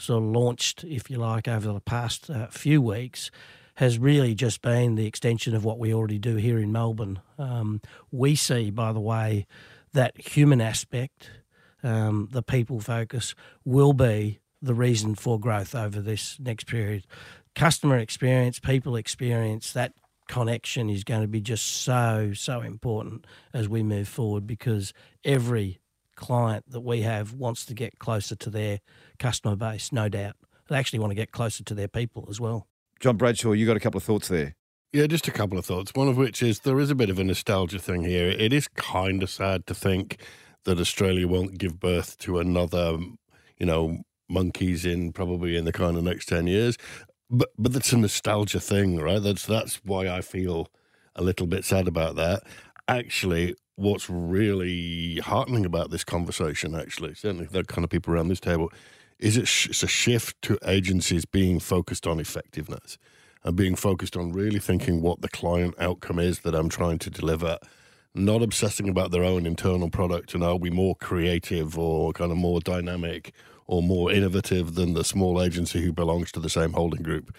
sort 0.00 0.22
of 0.22 0.28
launched, 0.30 0.84
if 0.84 1.10
you 1.10 1.18
like, 1.18 1.46
over 1.46 1.72
the 1.72 1.80
past 1.80 2.30
uh, 2.30 2.46
few 2.48 2.80
weeks 2.80 3.30
has 3.74 3.98
really 3.98 4.34
just 4.34 4.60
been 4.60 4.94
the 4.94 5.06
extension 5.06 5.54
of 5.54 5.64
what 5.64 5.78
we 5.78 5.94
already 5.94 6.18
do 6.18 6.36
here 6.36 6.58
in 6.58 6.70
Melbourne. 6.70 7.18
Um, 7.38 7.80
we 8.10 8.34
see, 8.34 8.70
by 8.70 8.92
the 8.92 9.00
way, 9.00 9.46
that 9.94 10.20
human 10.20 10.60
aspect, 10.60 11.30
um, 11.82 12.28
the 12.30 12.42
people 12.42 12.80
focus, 12.80 13.34
will 13.64 13.94
be 13.94 14.40
the 14.60 14.74
reason 14.74 15.14
for 15.14 15.40
growth 15.40 15.74
over 15.74 16.00
this 16.00 16.38
next 16.38 16.66
period. 16.66 17.06
Customer 17.54 17.96
experience, 17.96 18.58
people 18.58 18.96
experience, 18.96 19.72
that 19.72 19.94
connection 20.28 20.88
is 20.88 21.02
going 21.02 21.22
to 21.22 21.28
be 21.28 21.40
just 21.40 21.64
so, 21.64 22.32
so 22.34 22.60
important 22.60 23.26
as 23.52 23.68
we 23.68 23.82
move 23.82 24.08
forward 24.08 24.46
because 24.46 24.92
every 25.24 25.79
client 26.20 26.64
that 26.68 26.82
we 26.82 27.00
have 27.00 27.32
wants 27.32 27.64
to 27.66 27.74
get 27.74 27.98
closer 27.98 28.36
to 28.36 28.50
their 28.50 28.80
customer 29.18 29.56
base, 29.56 29.90
no 29.90 30.08
doubt. 30.08 30.36
They 30.68 30.76
actually 30.76 31.00
want 31.00 31.10
to 31.10 31.16
get 31.16 31.32
closer 31.32 31.64
to 31.64 31.74
their 31.74 31.88
people 31.88 32.28
as 32.30 32.40
well. 32.40 32.68
John 33.00 33.16
Bradshaw, 33.16 33.52
you 33.52 33.66
got 33.66 33.76
a 33.76 33.80
couple 33.80 33.98
of 33.98 34.04
thoughts 34.04 34.28
there. 34.28 34.54
Yeah, 34.92 35.06
just 35.06 35.26
a 35.26 35.32
couple 35.32 35.58
of 35.58 35.64
thoughts. 35.64 35.92
One 35.94 36.08
of 36.08 36.16
which 36.16 36.42
is 36.42 36.60
there 36.60 36.78
is 36.78 36.90
a 36.90 36.94
bit 36.94 37.10
of 37.10 37.18
a 37.18 37.24
nostalgia 37.24 37.78
thing 37.78 38.04
here. 38.04 38.28
It 38.28 38.52
is 38.52 38.68
kind 38.68 39.22
of 39.22 39.30
sad 39.30 39.66
to 39.66 39.74
think 39.74 40.18
that 40.64 40.78
Australia 40.78 41.26
won't 41.26 41.58
give 41.58 41.80
birth 41.80 42.18
to 42.18 42.38
another, 42.38 42.98
you 43.58 43.66
know, 43.66 44.02
monkeys 44.28 44.84
in 44.84 45.12
probably 45.12 45.56
in 45.56 45.64
the 45.64 45.72
kind 45.72 45.96
of 45.96 46.04
next 46.04 46.26
10 46.26 46.46
years. 46.46 46.76
But 47.30 47.50
but 47.56 47.72
that's 47.72 47.92
a 47.92 47.96
nostalgia 47.96 48.60
thing, 48.60 48.98
right? 48.98 49.22
That's 49.22 49.46
that's 49.46 49.76
why 49.84 50.08
I 50.08 50.20
feel 50.20 50.68
a 51.14 51.22
little 51.22 51.46
bit 51.46 51.64
sad 51.64 51.86
about 51.88 52.16
that. 52.16 52.42
Actually, 52.90 53.54
what's 53.76 54.10
really 54.10 55.20
heartening 55.20 55.64
about 55.64 55.92
this 55.92 56.02
conversation, 56.02 56.74
actually, 56.74 57.14
certainly 57.14 57.46
the 57.46 57.62
kind 57.62 57.84
of 57.84 57.90
people 57.90 58.12
around 58.12 58.26
this 58.26 58.40
table, 58.40 58.72
is 59.20 59.36
it's 59.36 59.84
a 59.84 59.86
shift 59.86 60.42
to 60.42 60.58
agencies 60.66 61.24
being 61.24 61.60
focused 61.60 62.04
on 62.04 62.18
effectiveness 62.18 62.98
and 63.44 63.54
being 63.54 63.76
focused 63.76 64.16
on 64.16 64.32
really 64.32 64.58
thinking 64.58 65.02
what 65.02 65.20
the 65.20 65.28
client 65.28 65.76
outcome 65.78 66.18
is 66.18 66.40
that 66.40 66.52
I'm 66.52 66.68
trying 66.68 66.98
to 66.98 67.10
deliver 67.10 67.58
not 68.12 68.42
obsessing 68.42 68.88
about 68.88 69.12
their 69.12 69.22
own 69.22 69.46
internal 69.46 69.88
product 69.88 70.34
and 70.34 70.42
are 70.42 70.56
we 70.56 70.68
more 70.68 70.96
creative 70.96 71.78
or 71.78 72.12
kind 72.12 72.32
of 72.32 72.38
more 72.38 72.58
dynamic 72.58 73.32
or 73.68 73.84
more 73.84 74.10
innovative 74.10 74.74
than 74.74 74.94
the 74.94 75.04
small 75.04 75.40
agency 75.40 75.80
who 75.80 75.92
belongs 75.92 76.32
to 76.32 76.40
the 76.40 76.50
same 76.50 76.72
holding 76.72 77.04
group 77.04 77.32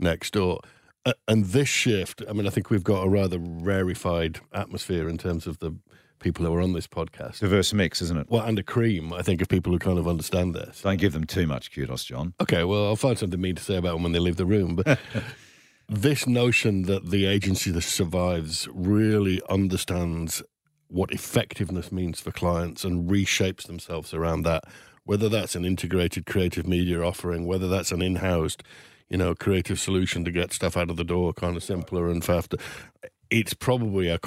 next 0.00 0.32
door. 0.32 0.58
Uh, 1.06 1.12
and 1.28 1.44
this 1.46 1.68
shift, 1.68 2.22
I 2.28 2.32
mean, 2.32 2.48
I 2.48 2.50
think 2.50 2.68
we've 2.68 2.84
got 2.84 3.06
a 3.06 3.08
rather 3.08 3.38
rarefied 3.38 4.40
atmosphere 4.52 5.08
in 5.08 5.16
terms 5.16 5.46
of 5.46 5.60
the 5.60 5.72
people 6.18 6.44
who 6.44 6.52
are 6.52 6.60
on 6.60 6.72
this 6.72 6.88
podcast. 6.88 7.38
Diverse 7.38 7.72
mix, 7.72 8.02
isn't 8.02 8.18
it? 8.18 8.26
Well, 8.28 8.42
and 8.42 8.58
a 8.58 8.62
cream, 8.64 9.12
I 9.12 9.22
think, 9.22 9.40
of 9.40 9.48
people 9.48 9.72
who 9.72 9.78
kind 9.78 10.00
of 10.00 10.08
understand 10.08 10.54
this. 10.54 10.82
Don't 10.82 10.98
give 10.98 11.12
them 11.12 11.24
too 11.24 11.46
much 11.46 11.72
kudos, 11.72 12.02
John. 12.02 12.34
Okay, 12.40 12.64
well, 12.64 12.86
I'll 12.86 12.96
find 12.96 13.16
something 13.16 13.40
mean 13.40 13.54
to 13.54 13.62
say 13.62 13.76
about 13.76 13.92
them 13.92 14.02
when 14.02 14.12
they 14.12 14.18
leave 14.18 14.36
the 14.36 14.46
room. 14.46 14.74
But 14.74 14.98
this 15.88 16.26
notion 16.26 16.82
that 16.82 17.10
the 17.10 17.26
agency 17.26 17.70
that 17.70 17.82
survives 17.82 18.68
really 18.72 19.40
understands 19.48 20.42
what 20.88 21.12
effectiveness 21.12 21.92
means 21.92 22.18
for 22.18 22.32
clients 22.32 22.82
and 22.84 23.08
reshapes 23.08 23.68
themselves 23.68 24.12
around 24.12 24.42
that, 24.42 24.64
whether 25.04 25.28
that's 25.28 25.54
an 25.54 25.64
integrated 25.64 26.26
creative 26.26 26.66
media 26.66 27.00
offering, 27.00 27.46
whether 27.46 27.68
that's 27.68 27.92
an 27.92 28.02
in-housed, 28.02 28.64
you 29.08 29.16
know, 29.16 29.34
creative 29.34 29.78
solution 29.78 30.24
to 30.24 30.30
get 30.30 30.52
stuff 30.52 30.76
out 30.76 30.90
of 30.90 30.96
the 30.96 31.04
door 31.04 31.32
kind 31.32 31.56
of 31.56 31.62
simpler 31.62 32.08
and 32.08 32.24
faster. 32.24 32.56
It's 33.28 33.54
probably 33.54 34.08
a 34.08 34.20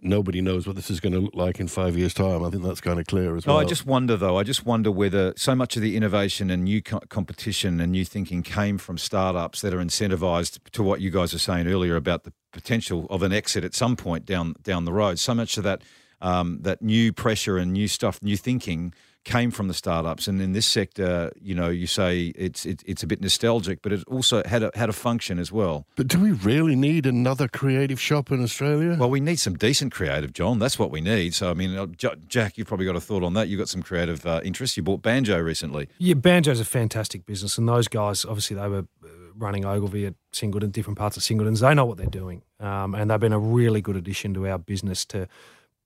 nobody 0.00 0.40
knows 0.40 0.66
what 0.66 0.74
this 0.74 0.90
is 0.90 1.00
going 1.00 1.12
to 1.12 1.20
look 1.20 1.34
like 1.34 1.60
in 1.60 1.68
five 1.68 1.98
years' 1.98 2.14
time. 2.14 2.42
I 2.42 2.48
think 2.48 2.62
that's 2.62 2.80
kind 2.80 2.98
of 2.98 3.06
clear 3.06 3.36
as 3.36 3.46
well. 3.46 3.56
Oh, 3.56 3.60
I 3.60 3.64
just 3.64 3.84
wonder 3.84 4.16
though. 4.16 4.38
I 4.38 4.42
just 4.42 4.64
wonder 4.64 4.90
whether 4.90 5.34
so 5.36 5.54
much 5.54 5.76
of 5.76 5.82
the 5.82 5.96
innovation 5.96 6.48
and 6.48 6.64
new 6.64 6.80
co- 6.80 7.00
competition 7.10 7.78
and 7.78 7.92
new 7.92 8.06
thinking 8.06 8.42
came 8.42 8.78
from 8.78 8.96
startups 8.96 9.60
that 9.60 9.74
are 9.74 9.78
incentivized 9.78 10.60
to 10.72 10.82
what 10.82 11.02
you 11.02 11.10
guys 11.10 11.34
were 11.34 11.38
saying 11.38 11.66
earlier 11.66 11.94
about 11.94 12.24
the 12.24 12.32
potential 12.52 13.06
of 13.10 13.22
an 13.22 13.34
exit 13.34 13.64
at 13.64 13.74
some 13.74 13.96
point 13.96 14.24
down 14.24 14.54
down 14.62 14.86
the 14.86 14.94
road. 14.94 15.18
So 15.18 15.34
much 15.34 15.58
of 15.58 15.64
that 15.64 15.82
um, 16.22 16.60
that 16.62 16.80
new 16.80 17.12
pressure 17.12 17.58
and 17.58 17.72
new 17.72 17.86
stuff, 17.86 18.22
new 18.22 18.36
thinking 18.38 18.94
came 19.28 19.50
from 19.50 19.68
the 19.68 19.74
startups. 19.74 20.26
And 20.26 20.40
in 20.40 20.52
this 20.52 20.66
sector, 20.66 21.30
you 21.40 21.54
know, 21.54 21.68
you 21.68 21.86
say 21.86 22.32
it's 22.34 22.64
it, 22.64 22.82
it's 22.86 23.02
a 23.02 23.06
bit 23.06 23.20
nostalgic, 23.20 23.82
but 23.82 23.92
it 23.92 24.02
also 24.08 24.42
had 24.44 24.62
a, 24.62 24.70
had 24.74 24.88
a 24.88 24.92
function 24.92 25.38
as 25.38 25.52
well. 25.52 25.86
But 25.96 26.08
do 26.08 26.18
we 26.18 26.32
really 26.32 26.74
need 26.74 27.04
another 27.06 27.46
creative 27.46 28.00
shop 28.00 28.30
in 28.30 28.42
Australia? 28.42 28.96
Well, 28.98 29.10
we 29.10 29.20
need 29.20 29.38
some 29.38 29.56
decent 29.56 29.92
creative, 29.92 30.32
John. 30.32 30.58
That's 30.58 30.78
what 30.78 30.90
we 30.90 31.02
need. 31.02 31.34
So, 31.34 31.50
I 31.50 31.54
mean, 31.54 31.76
uh, 31.76 31.86
Jack, 32.26 32.56
you've 32.56 32.66
probably 32.66 32.86
got 32.86 32.96
a 32.96 33.00
thought 33.00 33.22
on 33.22 33.34
that. 33.34 33.48
You've 33.48 33.58
got 33.58 33.68
some 33.68 33.82
creative 33.82 34.26
uh, 34.26 34.40
interests. 34.42 34.76
You 34.76 34.82
bought 34.82 35.02
Banjo 35.02 35.38
recently. 35.38 35.88
Yeah, 35.98 36.14
Banjo's 36.14 36.60
a 36.60 36.64
fantastic 36.64 37.26
business, 37.26 37.58
and 37.58 37.68
those 37.68 37.86
guys 37.86 38.24
obviously 38.24 38.56
they 38.56 38.68
were 38.68 38.86
uh, 39.04 39.08
running 39.36 39.66
Ogilvy 39.66 40.06
at 40.06 40.14
Singleton, 40.32 40.70
different 40.70 40.98
parts 40.98 41.16
of 41.18 41.22
Singletons. 41.22 41.60
They 41.60 41.74
know 41.74 41.84
what 41.84 41.98
they're 41.98 42.06
doing, 42.06 42.42
um, 42.60 42.94
and 42.94 43.10
they've 43.10 43.20
been 43.20 43.34
a 43.34 43.38
really 43.38 43.82
good 43.82 43.96
addition 43.96 44.32
to 44.34 44.48
our 44.48 44.58
business 44.58 45.04
to 45.06 45.28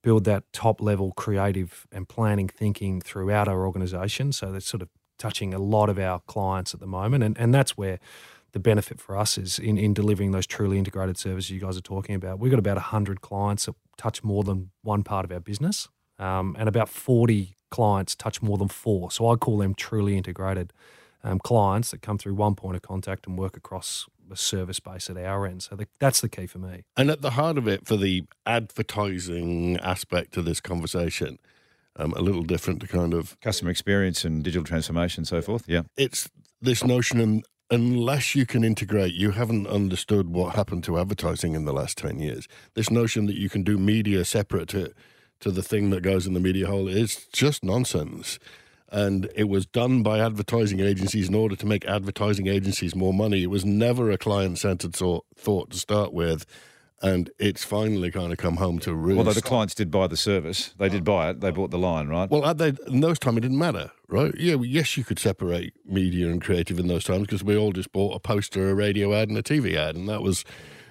build 0.03 0.25
that 0.25 0.43
top 0.53 0.81
level 0.81 1.13
creative 1.13 1.87
and 1.91 2.07
planning 2.07 2.47
thinking 2.47 3.01
throughout 3.01 3.47
our 3.47 3.65
organization. 3.65 4.31
So 4.31 4.51
that's 4.51 4.67
sort 4.67 4.83
of 4.83 4.89
touching 5.17 5.53
a 5.53 5.59
lot 5.59 5.89
of 5.89 5.97
our 5.97 6.19
clients 6.27 6.73
at 6.73 6.79
the 6.79 6.85
moment. 6.87 7.23
And, 7.23 7.37
and 7.39 7.53
that's 7.53 7.77
where 7.77 7.99
the 8.51 8.59
benefit 8.59 8.99
for 8.99 9.17
us 9.17 9.37
is 9.37 9.57
in, 9.57 9.77
in 9.77 9.93
delivering 9.93 10.31
those 10.31 10.45
truly 10.45 10.77
integrated 10.77 11.17
services 11.17 11.49
you 11.49 11.59
guys 11.59 11.77
are 11.77 11.81
talking 11.81 12.15
about. 12.15 12.39
We've 12.39 12.51
got 12.51 12.59
about 12.59 12.77
100 12.77 13.21
clients 13.21 13.65
that 13.65 13.75
touch 13.97 14.23
more 14.23 14.43
than 14.43 14.69
one 14.83 15.03
part 15.03 15.25
of 15.25 15.31
our 15.31 15.39
business, 15.39 15.87
um, 16.19 16.55
and 16.59 16.69
about 16.69 16.89
40 16.89 17.55
clients 17.71 18.15
touch 18.15 18.41
more 18.41 18.57
than 18.57 18.67
four. 18.67 19.09
So 19.09 19.31
I 19.31 19.35
call 19.35 19.57
them 19.57 19.73
truly 19.73 20.15
integrated 20.17 20.71
um, 21.23 21.39
clients 21.39 21.91
that 21.91 22.01
come 22.01 22.17
through 22.17 22.35
one 22.35 22.53
point 22.53 22.75
of 22.75 22.81
contact 22.81 23.25
and 23.25 23.37
work 23.37 23.57
across 23.57 24.07
a 24.31 24.35
service 24.35 24.79
base 24.79 25.09
at 25.09 25.17
our 25.17 25.45
end. 25.45 25.63
So 25.63 25.75
the, 25.75 25.87
that's 25.99 26.21
the 26.21 26.29
key 26.29 26.47
for 26.47 26.59
me. 26.59 26.83
And 26.95 27.09
at 27.09 27.21
the 27.21 27.31
heart 27.31 27.57
of 27.57 27.67
it, 27.67 27.87
for 27.87 27.97
the 27.97 28.23
advertising 28.45 29.77
aspect 29.77 30.37
of 30.37 30.45
this 30.45 30.59
conversation, 30.59 31.39
um, 31.95 32.13
a 32.13 32.21
little 32.21 32.43
different 32.43 32.81
to 32.81 32.87
kind 32.87 33.13
of 33.13 33.39
customer 33.41 33.71
experience 33.71 34.25
and 34.25 34.43
digital 34.43 34.65
transformation, 34.65 35.21
and 35.21 35.27
so 35.27 35.41
forth. 35.41 35.63
Yeah, 35.67 35.83
it's 35.97 36.29
this 36.61 36.83
notion, 36.83 37.19
and 37.19 37.45
unless 37.69 38.35
you 38.35 38.45
can 38.45 38.63
integrate, 38.63 39.13
you 39.13 39.31
haven't 39.31 39.67
understood 39.67 40.29
what 40.29 40.55
happened 40.55 40.83
to 40.85 40.97
advertising 40.97 41.53
in 41.53 41.65
the 41.65 41.73
last 41.73 41.97
ten 41.97 42.19
years. 42.19 42.47
This 42.73 42.89
notion 42.89 43.25
that 43.27 43.35
you 43.35 43.49
can 43.49 43.63
do 43.63 43.77
media 43.77 44.25
separate 44.25 44.69
to 44.69 44.93
to 45.39 45.51
the 45.51 45.61
thing 45.61 45.89
that 45.89 46.01
goes 46.01 46.25
in 46.25 46.33
the 46.33 46.39
media 46.39 46.67
hole 46.67 46.87
is 46.87 47.27
just 47.33 47.63
nonsense 47.63 48.39
and 48.93 49.27
it 49.35 49.49
was 49.49 49.65
done 49.65 50.03
by 50.03 50.19
advertising 50.19 50.79
agencies 50.79 51.27
in 51.27 51.33
order 51.33 51.55
to 51.55 51.65
make 51.65 51.83
advertising 51.85 52.45
agencies 52.45 52.95
more 52.95 53.11
money. 53.11 53.41
It 53.41 53.49
was 53.49 53.65
never 53.65 54.11
a 54.11 54.19
client 54.19 54.59
centered 54.59 54.95
thought, 54.95 55.71
to 55.71 55.77
start 55.77 56.13
with. 56.13 56.45
And 57.01 57.31
it's 57.37 57.65
finally 57.65 58.11
kind 58.11 58.31
of 58.31 58.37
come 58.37 58.57
home 58.57 58.79
to 58.79 58.93
roost. 58.93 59.17
Although 59.17 59.33
the 59.33 59.41
clients 59.41 59.73
did 59.73 59.89
buy 59.91 60.07
the 60.07 60.15
service, 60.15 60.73
they 60.77 60.89
did 60.89 61.03
buy 61.03 61.31
it. 61.31 61.41
They 61.41 61.49
bought 61.49 61.71
the 61.71 61.77
line, 61.77 62.07
right? 62.07 62.29
Well, 62.29 62.53
they, 62.53 62.73
in 62.87 63.01
those 63.01 63.19
times, 63.19 63.39
it 63.39 63.41
didn't 63.41 63.57
matter, 63.57 63.91
right? 64.07 64.33
Yeah, 64.37 64.55
yes, 64.61 64.95
you 64.95 65.03
could 65.03 65.19
separate 65.19 65.73
media 65.85 66.29
and 66.29 66.41
creative 66.41 66.79
in 66.79 66.87
those 66.87 67.03
times 67.03 67.23
because 67.23 67.43
we 67.43 67.57
all 67.57 67.73
just 67.73 67.91
bought 67.91 68.15
a 68.15 68.19
poster, 68.19 68.69
a 68.69 68.75
radio 68.75 69.13
ad, 69.13 69.27
and 69.27 69.37
a 69.37 69.43
TV 69.43 69.75
ad, 69.75 69.95
and 69.95 70.07
that 70.07 70.21
was 70.21 70.45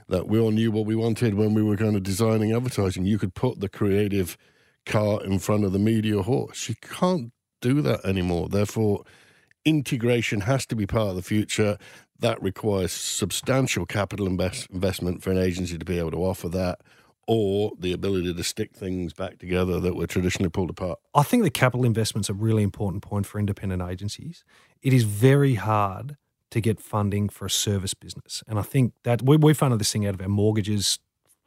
that 0.08 0.28
we 0.28 0.38
all 0.38 0.50
knew 0.50 0.70
what 0.70 0.84
we 0.84 0.96
wanted 0.96 1.34
when 1.34 1.54
we 1.54 1.62
were 1.62 1.76
kind 1.76 1.96
of 1.96 2.02
designing 2.02 2.52
advertising. 2.52 3.06
You 3.06 3.18
could 3.18 3.34
put 3.34 3.60
the 3.60 3.68
creative 3.68 4.36
cart 4.84 5.22
in 5.22 5.38
front 5.38 5.64
of 5.64 5.72
the 5.72 5.78
media 5.78 6.20
horse. 6.20 6.68
You 6.68 6.74
can't 6.82 7.32
do 7.62 7.80
that 7.80 8.04
anymore. 8.04 8.48
Therefore, 8.48 9.04
integration 9.64 10.42
has 10.42 10.66
to 10.66 10.76
be 10.76 10.86
part 10.86 11.08
of 11.08 11.16
the 11.16 11.22
future. 11.22 11.78
That 12.18 12.42
requires 12.42 12.92
substantial 12.92 13.86
capital 13.86 14.26
invest- 14.26 14.68
investment 14.70 15.22
for 15.22 15.30
an 15.30 15.38
agency 15.38 15.78
to 15.78 15.84
be 15.84 15.98
able 15.98 16.10
to 16.10 16.18
offer 16.18 16.48
that 16.50 16.80
or 17.26 17.72
the 17.78 17.92
ability 17.92 18.34
to 18.34 18.44
stick 18.44 18.74
things 18.74 19.12
back 19.12 19.38
together 19.38 19.80
that 19.80 19.94
were 19.94 20.06
traditionally 20.06 20.50
pulled 20.50 20.70
apart. 20.70 20.98
I 21.14 21.22
think 21.22 21.44
the 21.44 21.50
capital 21.50 21.86
investment's 21.86 22.28
a 22.28 22.34
really 22.34 22.62
important 22.62 23.02
point 23.02 23.26
for 23.26 23.38
independent 23.38 23.80
agencies. 23.80 24.44
It 24.82 24.92
is 24.92 25.04
very 25.04 25.54
hard 25.54 26.16
to 26.50 26.60
get 26.60 26.80
funding 26.80 27.28
for 27.28 27.46
a 27.46 27.50
service 27.50 27.94
business. 27.94 28.42
And 28.46 28.58
I 28.58 28.62
think 28.62 28.92
that 29.04 29.22
we, 29.22 29.36
we 29.36 29.54
funded 29.54 29.80
this 29.80 29.92
thing 29.92 30.06
out 30.06 30.14
of 30.14 30.20
our 30.20 30.28
mortgages 30.28 30.98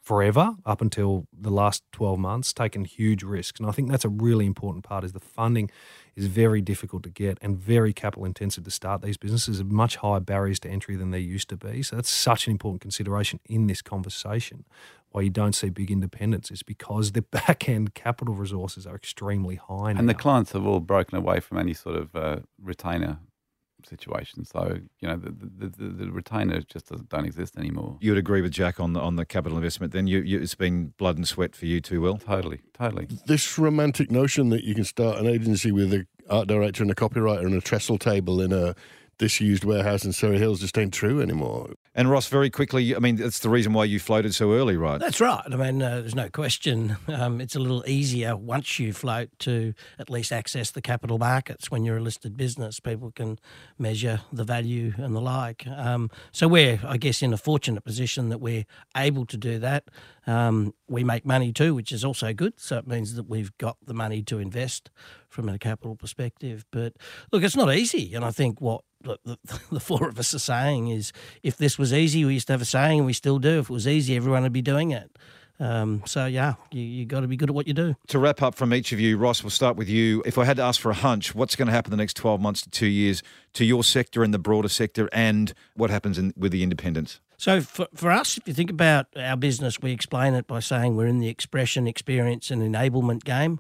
forever 0.02 0.56
up 0.66 0.82
until 0.82 1.28
the 1.34 1.50
last 1.50 1.84
12 1.92 2.20
months, 2.20 2.54
taken 2.54 2.86
huge 2.86 3.24
risks. 3.24 3.60
And 3.60 3.68
I 3.68 3.72
think 3.72 3.90
that's 3.90 4.06
a 4.06 4.10
really 4.10 4.46
important 4.46 4.84
part 4.84 5.04
is 5.04 5.14
the 5.14 5.20
funding 5.20 5.70
is 6.16 6.28
very 6.28 6.62
difficult 6.62 7.04
to 7.04 7.10
get 7.10 7.38
and 7.42 7.58
very 7.58 7.94
capital 7.94 8.26
intensive 8.26 8.64
to 8.64 8.72
start 8.72 9.02
these 9.02 9.18
businesses, 9.18 9.64
much 9.64 9.98
higher 9.98 10.20
barriers 10.20 10.60
to 10.62 10.70
entry 10.70 10.96
than 10.96 11.12
there 11.12 11.20
used 11.20 11.50
to 11.50 11.58
be. 11.58 11.84
So 11.84 11.96
that's 11.98 12.10
such 12.10 12.48
an 12.48 12.52
important 12.52 12.82
consideration 12.82 13.40
in 13.46 13.68
this 13.68 13.82
conversation. 13.82 14.66
Why 15.10 15.22
you 15.22 15.30
don't 15.30 15.54
see 15.54 15.70
big 15.70 15.92
independents 15.92 16.52
is 16.52 16.64
because 16.64 17.12
the 17.12 17.22
back 17.38 17.68
end 17.68 17.94
capital 17.94 18.34
resources 18.34 18.88
are 18.88 18.96
extremely 18.96 19.56
high. 19.56 19.92
And 19.92 20.10
the 20.10 20.14
clients 20.14 20.54
have 20.54 20.66
all 20.66 20.80
broken 20.80 21.18
away 21.18 21.40
from 21.40 21.58
any 21.58 21.74
sort 21.74 21.96
of 21.96 22.16
uh, 22.16 22.40
retainer 22.62 23.20
situation. 23.86 24.46
So 24.46 24.80
you 25.00 25.08
know 25.08 25.16
the 25.16 25.32
the, 25.32 25.68
the, 25.68 25.88
the 26.06 26.12
retainers 26.12 26.66
just 26.66 26.92
don't 27.10 27.26
exist 27.26 27.58
anymore. 27.58 27.98
You 28.02 28.12
would 28.12 28.20
agree 28.20 28.42
with 28.42 28.52
Jack 28.52 28.80
on 28.80 28.94
the 28.94 29.00
on 29.00 29.16
the 29.16 29.26
capital 29.26 29.58
investment. 29.58 29.94
Then 29.94 30.08
you, 30.08 30.20
you, 30.20 30.40
it's 30.40 30.56
been 30.56 30.94
blood 30.98 31.18
and 31.18 31.28
sweat 31.28 31.56
for 31.56 31.66
you 31.66 31.82
too, 31.82 32.02
Will. 32.02 32.18
Totally, 32.18 32.62
totally. 32.74 33.08
This 33.26 33.58
romantic 33.58 34.12
notion 34.12 34.50
that 34.50 34.64
you 34.64 34.76
can 34.76 34.84
start 34.84 35.18
an 35.20 35.28
agency 35.28 35.72
with 35.72 35.94
an 35.94 36.08
art 36.30 36.48
director 36.48 36.84
and 36.84 36.92
a 36.92 36.96
copywriter 36.96 37.46
and 37.46 37.56
a 37.56 37.62
trestle 37.62 37.98
table 37.98 38.42
in 38.42 38.52
a 38.52 38.76
disused 39.18 39.64
warehouse 39.64 40.04
in 40.04 40.12
Surry 40.12 40.38
Hills 40.38 40.60
just 40.60 40.78
ain't 40.78 40.94
true 40.94 41.22
anymore. 41.22 41.70
And 41.98 42.12
Ross, 42.12 42.28
very 42.28 42.50
quickly, 42.50 42.94
I 42.94 43.00
mean, 43.00 43.16
that's 43.16 43.40
the 43.40 43.50
reason 43.50 43.72
why 43.72 43.86
you 43.86 44.00
floated 44.00 44.36
so 44.36 44.52
early, 44.52 44.76
right? 44.76 45.00
That's 45.00 45.22
right. 45.22 45.42
I 45.46 45.56
mean, 45.56 45.82
uh, 45.82 46.02
there's 46.02 46.14
no 46.14 46.30
question. 46.30 46.98
Um, 47.08 47.40
it's 47.40 47.56
a 47.56 47.60
little 47.60 47.86
easier 47.88 48.36
once 48.36 48.78
you 48.80 48.92
float 48.92 49.30
to 49.40 49.74
at 49.98 50.10
least 50.10 50.34
access 50.34 50.72
the 50.72 50.82
capital 50.82 51.18
markets 51.18 51.72
when 51.72 51.86
you're 51.86 51.96
a 51.96 52.02
listed 52.02 52.36
business. 52.36 52.82
People 52.82 53.12
can 53.12 53.40
measure 53.80 54.20
the 54.34 54.44
value 54.44 54.94
and 54.98 55.16
the 55.16 55.22
like. 55.22 55.66
Um, 55.68 56.10
so 56.34 56.50
we're, 56.50 56.82
I 56.84 56.98
guess, 56.98 57.22
in 57.22 57.32
a 57.32 57.38
fortunate 57.38 57.86
position 57.86 58.28
that 58.28 58.40
we're 58.40 58.66
able 58.98 59.26
to 59.28 59.38
do 59.38 59.58
that. 59.60 59.86
Um, 60.28 60.74
we 60.90 61.06
make 61.06 61.26
money 61.26 61.54
too, 61.54 61.74
which 61.74 61.94
is 61.94 62.04
also 62.04 62.34
good. 62.34 62.56
So 62.58 62.78
it 62.78 62.88
means 62.88 63.16
that 63.16 63.30
we've 63.30 63.58
got 63.58 63.78
the 63.86 63.94
money 63.94 64.22
to 64.24 64.40
invest 64.40 64.90
from 65.30 65.48
a 65.48 65.58
capital 65.58 65.96
perspective. 65.96 66.66
But 66.72 66.94
look, 67.32 67.44
it's 67.44 67.56
not 67.56 67.74
easy. 67.74 68.14
And 68.14 68.26
I 68.26 68.32
think 68.32 68.60
what 68.60 68.84
the, 69.06 69.18
the, 69.24 69.60
the, 69.72 69.80
four 69.80 70.10
of 70.10 70.20
us 70.20 70.34
are 70.34 70.40
saying 70.40 70.90
is 70.90 71.14
if 71.44 71.58
this 71.58 71.78
was 71.78 71.94
easy, 71.94 72.26
we 72.26 72.34
used 72.34 72.48
to 72.48 72.54
have 72.54 72.62
a 72.62 72.66
saying, 72.66 73.00
and 73.00 73.06
we 73.06 73.14
still 73.14 73.40
do. 73.40 73.60
If 73.60 73.70
it 73.70 73.74
was 73.74 73.88
easy, 73.88 74.16
everyone 74.16 74.44
would 74.44 74.54
be 74.54 74.62
doing 74.62 74.92
it. 74.92 75.10
Um, 75.58 76.04
so 76.06 76.26
yeah, 76.26 76.56
you, 76.72 76.82
you 76.82 77.06
got 77.06 77.22
to 77.22 77.28
be 77.28 77.38
good 77.38 77.50
at 77.50 77.56
what 77.56 77.68
you 77.68 77.74
do. 77.74 77.96
To 78.08 78.20
wrap 78.20 78.42
up 78.42 78.56
from 78.56 78.74
each 78.74 78.92
of 78.92 79.00
you, 79.00 79.18
Ross, 79.18 79.42
we'll 79.42 79.52
start 79.52 79.78
with 79.78 79.88
you. 79.88 80.22
If 80.26 80.38
I 80.38 80.44
had 80.44 80.58
to 80.58 80.64
ask 80.64 80.82
for 80.82 80.92
a 80.92 80.96
hunch, 80.96 81.34
what's 81.34 81.56
going 81.56 81.68
to 81.68 81.72
happen 81.72 81.92
the 81.92 81.98
next 81.98 82.18
twelve 82.18 82.42
months 82.42 82.62
to 82.64 82.70
two 82.70 82.88
years 82.88 83.24
to 83.54 83.64
your 83.64 83.84
sector 83.84 84.24
and 84.24 84.34
the 84.34 84.40
broader 84.40 84.68
sector, 84.68 85.08
and 85.14 85.54
what 85.76 85.90
happens 85.90 86.18
in, 86.18 86.34
with 86.36 86.52
the 86.52 86.62
independents? 86.62 87.22
So 87.38 87.62
for, 87.62 87.88
for 87.94 88.12
us, 88.12 88.38
if 88.38 88.48
you 88.48 88.54
think 88.54 88.70
about 88.70 89.08
our 89.16 89.38
business, 89.38 89.82
we 89.82 89.92
explain 89.92 90.34
it 90.34 90.48
by 90.48 90.60
saying 90.60 90.96
we're 90.96 91.08
in 91.08 91.20
the 91.20 91.30
expression, 91.30 91.88
experience, 91.88 92.52
and 92.52 92.62
enablement 92.62 93.24
game. 93.24 93.60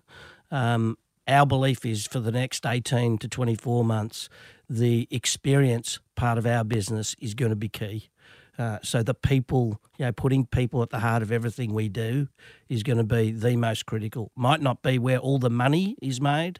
Um, 0.51 0.97
our 1.27 1.45
belief 1.45 1.85
is 1.85 2.05
for 2.05 2.19
the 2.19 2.31
next 2.31 2.65
18 2.65 3.17
to 3.19 3.27
24 3.27 3.83
months, 3.83 4.29
the 4.69 5.07
experience 5.11 5.99
part 6.15 6.37
of 6.37 6.45
our 6.45 6.63
business 6.63 7.15
is 7.19 7.33
going 7.33 7.49
to 7.49 7.55
be 7.55 7.69
key. 7.69 8.09
Uh, 8.57 8.79
so 8.81 9.03
the 9.03 9.13
people, 9.13 9.81
you 9.97 10.05
know, 10.05 10.11
putting 10.11 10.45
people 10.45 10.81
at 10.81 10.89
the 10.89 10.99
heart 10.99 11.21
of 11.21 11.31
everything 11.31 11.73
we 11.73 11.89
do 11.89 12.27
is 12.69 12.83
going 12.83 12.97
to 12.97 13.03
be 13.03 13.31
the 13.31 13.55
most 13.57 13.85
critical. 13.85 14.31
Might 14.35 14.61
not 14.61 14.81
be 14.81 14.97
where 14.97 15.17
all 15.17 15.39
the 15.39 15.49
money 15.49 15.97
is 16.01 16.21
made, 16.21 16.59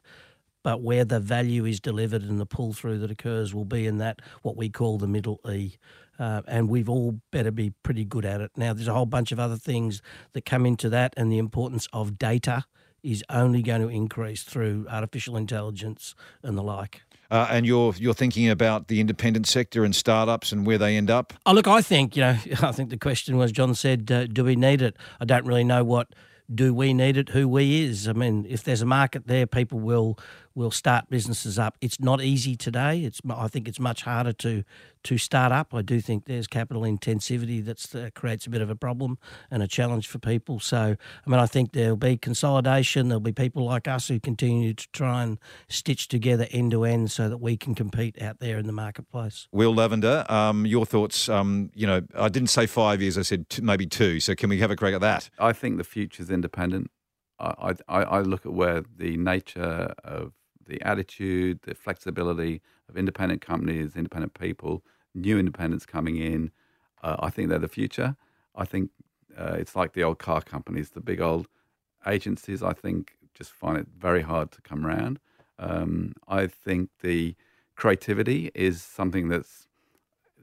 but 0.62 0.82
where 0.82 1.06
the 1.06 1.19
value 1.19 1.63
is 1.65 1.80
delivered 1.80 2.23
and 2.23 2.39
the 2.39 2.45
pull 2.45 2.73
through 2.73 2.97
that 2.99 3.12
occurs 3.12 3.54
will 3.54 3.65
be 3.65 3.88
in 3.88 3.97
that 3.99 4.19
what 4.41 4.58
we 4.58 4.69
call 4.69 4.97
the 4.97 5.08
middle 5.08 5.39
E. 5.49 5.75
Uh, 6.17 6.41
and 6.47 6.69
we've 6.69 6.89
all 6.89 7.19
better 7.32 7.51
be 7.51 7.71
pretty 7.84 8.04
good 8.04 8.25
at 8.25 8.41
it. 8.41 8.51
Now, 8.58 8.73
there's 8.73 8.88
a 8.88 8.93
whole 8.93 9.06
bunch 9.06 9.32
of 9.32 9.39
other 9.39 9.58
things 9.58 10.01
that 10.34 10.45
come 10.45 10.65
into 10.65 10.89
that, 10.89 11.13
and 11.17 11.32
the 11.32 11.38
importance 11.38 11.88
of 11.93 12.17
data 12.17 12.65
is 13.06 13.24
only 13.30 13.62
going 13.62 13.82
to 13.82 13.88
increase 13.88 14.44
through 14.44 14.88
artificial 14.89 15.38
intelligence 15.38 16.15
and 16.44 16.58
the 16.58 16.63
like. 16.63 17.02
Uh, 17.32 17.48
and 17.50 17.65
you're 17.65 17.94
you're 17.98 18.13
thinking 18.13 18.50
about 18.50 18.88
the 18.88 19.00
independent 19.00 19.48
sector 19.48 19.84
and 19.84 19.96
startups 19.96 20.52
and 20.52 20.65
where 20.65 20.78
they 20.78 20.96
end 20.96 21.10
up. 21.10 21.34
Oh, 21.46 21.54
look, 21.54 21.68
I 21.68 21.82
think 21.82 22.15
you 22.15 22.22
know. 22.22 22.38
I 22.62 22.72
think 22.72 22.89
the 22.89 22.98
question 22.98 23.38
was, 23.38 23.52
John 23.52 23.74
said, 23.74 24.12
uh, 24.12 24.28
"Do 24.28 24.44
we 24.44 24.56
need 24.56 24.82
it?" 24.82 24.96
I 25.20 25.26
don't 25.26 25.46
really 25.46 25.63
know 25.63 25.84
what 25.84 26.10
"do 26.54 26.74
we 26.74 26.94
need 26.94 27.18
it?" 27.18 27.30
Who 27.30 27.48
we 27.48 27.84
is. 27.84 28.08
I 28.08 28.13
mean, 28.13 28.46
if 28.48 28.63
there's 28.63 28.82
a 28.82 28.86
market 28.86 29.28
there, 29.28 29.48
people 29.48 29.80
will 29.80 30.20
will 30.56 30.72
start 30.72 31.10
businesses 31.10 31.60
up. 31.60 31.78
It's 31.82 32.00
not 32.00 32.22
easy 32.22 32.56
today. 32.56 33.04
It's 33.04 33.22
I 33.30 33.48
think 33.48 33.68
it's 33.68 33.80
much 33.80 34.04
harder 34.04 34.34
to 34.34 34.63
to 35.04 35.18
start 35.20 35.52
up. 35.52 35.74
I 35.74 35.84
do 35.84 36.02
think 36.02 36.26
there's 36.26 36.48
capital 36.48 36.82
intensivity 36.82 37.63
that 37.65 37.96
uh, 37.96 38.10
creates 38.20 38.48
a 38.48 38.50
bit 38.50 38.62
of 38.62 38.70
a 38.72 38.76
problem 38.76 39.20
and 39.52 39.62
a 39.62 39.68
challenge 39.68 40.08
for 40.08 40.18
people. 40.18 40.60
So 40.60 40.96
I 41.26 41.30
mean, 41.30 41.39
I 41.39 41.46
think 41.46 41.74
there'll 41.74 41.98
be 41.98 42.18
consolidation. 42.18 43.10
There'll 43.10 43.20
be 43.20 43.34
people 43.34 43.65
like 43.65 43.88
us 43.88 44.08
who 44.08 44.20
continue 44.20 44.74
to 44.74 44.88
try 44.94 45.24
and 45.24 45.38
stitch 45.68 46.08
together 46.08 46.48
end 46.52 46.72
to 46.72 46.86
end 46.86 47.12
so 47.12 47.30
that 47.30 47.38
we 47.38 47.58
can 47.58 47.76
compete 47.76 48.22
out 48.22 48.39
there 48.39 48.58
in 48.58 48.65
the 48.65 48.74
marketplace. 48.74 49.48
Will 49.52 49.76
Lavender, 49.76 50.26
um, 50.30 50.65
your 50.65 50.86
thoughts? 50.86 51.30
Um, 51.30 51.70
you 51.76 51.86
know, 51.86 52.02
I 52.15 52.30
didn't 52.30 52.50
say 52.50 52.65
five 52.65 53.02
years. 53.02 53.18
I 53.18 53.24
said 53.24 53.50
two, 53.50 53.62
maybe 53.62 53.86
two. 53.86 54.20
So 54.20 54.34
can 54.36 54.50
we 54.50 54.60
have 54.60 54.72
a 54.72 54.76
crack 54.76 54.94
at 54.94 55.02
that? 55.02 55.30
I 55.38 55.54
think 55.54 55.78
the 55.78 55.84
future's 55.84 56.30
independent. 56.30 56.89
I, 57.38 57.74
I, 57.88 58.04
I 58.04 58.22
look 58.22 58.46
at 58.46 58.54
where 58.54 58.84
the 58.98 59.18
nature 59.18 59.94
of 60.04 60.32
the 60.67 60.82
attitude, 60.82 61.60
the 61.63 61.75
flexibility 61.75 62.62
of 62.89 62.97
independent 62.97 63.41
companies, 63.41 63.95
independent 63.95 64.34
people, 64.34 64.84
new 65.13 65.39
independents 65.39 65.86
coming 65.86 66.17
in. 66.17 66.51
Uh, 67.04 67.17
I 67.19 67.30
think 67.30 67.49
they're 67.49 67.60
the 67.60 67.67
future. 67.67 68.15
I 68.56 68.65
think 68.65 68.91
uh, 69.38 69.56
it's 69.60 69.75
like 69.75 69.93
the 69.93 70.04
old 70.04 70.19
car 70.19 70.41
companies, 70.41 70.91
the 70.91 71.01
big 71.01 71.21
old 71.21 71.47
agencies. 72.06 72.63
I 72.63 72.73
think 72.73 73.13
just 73.34 73.51
find 73.51 73.78
it 73.78 73.88
very 73.97 74.21
hard 74.21 74.51
to 74.51 74.62
come 74.62 74.86
around. 74.86 75.19
Um, 75.60 76.13
I 76.28 76.47
think 76.47 76.89
the 77.01 77.36
creativity 77.75 78.51
is 78.56 78.82
something 78.82 79.30
that's 79.30 79.67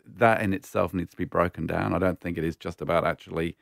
that 0.04 0.42
in 0.42 0.52
itself 0.52 0.92
needs 0.92 1.10
to 1.10 1.16
be 1.16 1.24
broken 1.24 1.66
down. 1.66 1.94
I 1.94 1.98
don't 1.98 2.20
think 2.20 2.36
it 2.36 2.44
is 2.44 2.56
just 2.56 2.80
about 2.80 3.06
actually 3.06 3.56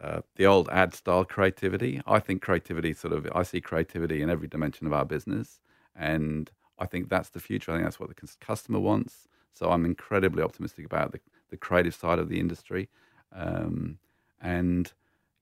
uh, 0.00 0.20
the 0.36 0.46
old 0.46 0.68
ad 0.70 0.94
style 0.94 1.24
creativity. 1.24 2.00
I 2.06 2.18
think 2.18 2.42
creativity 2.42 2.92
sort 2.94 3.12
of, 3.12 3.28
I 3.34 3.42
see 3.42 3.60
creativity 3.60 4.22
in 4.22 4.30
every 4.30 4.48
dimension 4.48 4.86
of 4.86 4.92
our 4.92 5.04
business. 5.04 5.60
And 5.96 6.50
I 6.78 6.86
think 6.86 7.08
that's 7.08 7.30
the 7.30 7.40
future. 7.40 7.72
I 7.72 7.76
think 7.76 7.86
that's 7.86 8.00
what 8.00 8.08
the 8.08 8.28
customer 8.40 8.80
wants. 8.80 9.28
So 9.52 9.70
I'm 9.70 9.84
incredibly 9.84 10.42
optimistic 10.42 10.84
about 10.84 11.12
the, 11.12 11.20
the 11.50 11.56
creative 11.56 11.94
side 11.94 12.18
of 12.18 12.28
the 12.28 12.40
industry. 12.40 12.88
Um, 13.32 13.98
and 14.40 14.92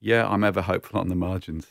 yeah, 0.01 0.29
I'm 0.29 0.45
ever 0.45 0.61
hopeful 0.61 1.01
on 1.01 1.09
the 1.09 1.15
margins. 1.15 1.69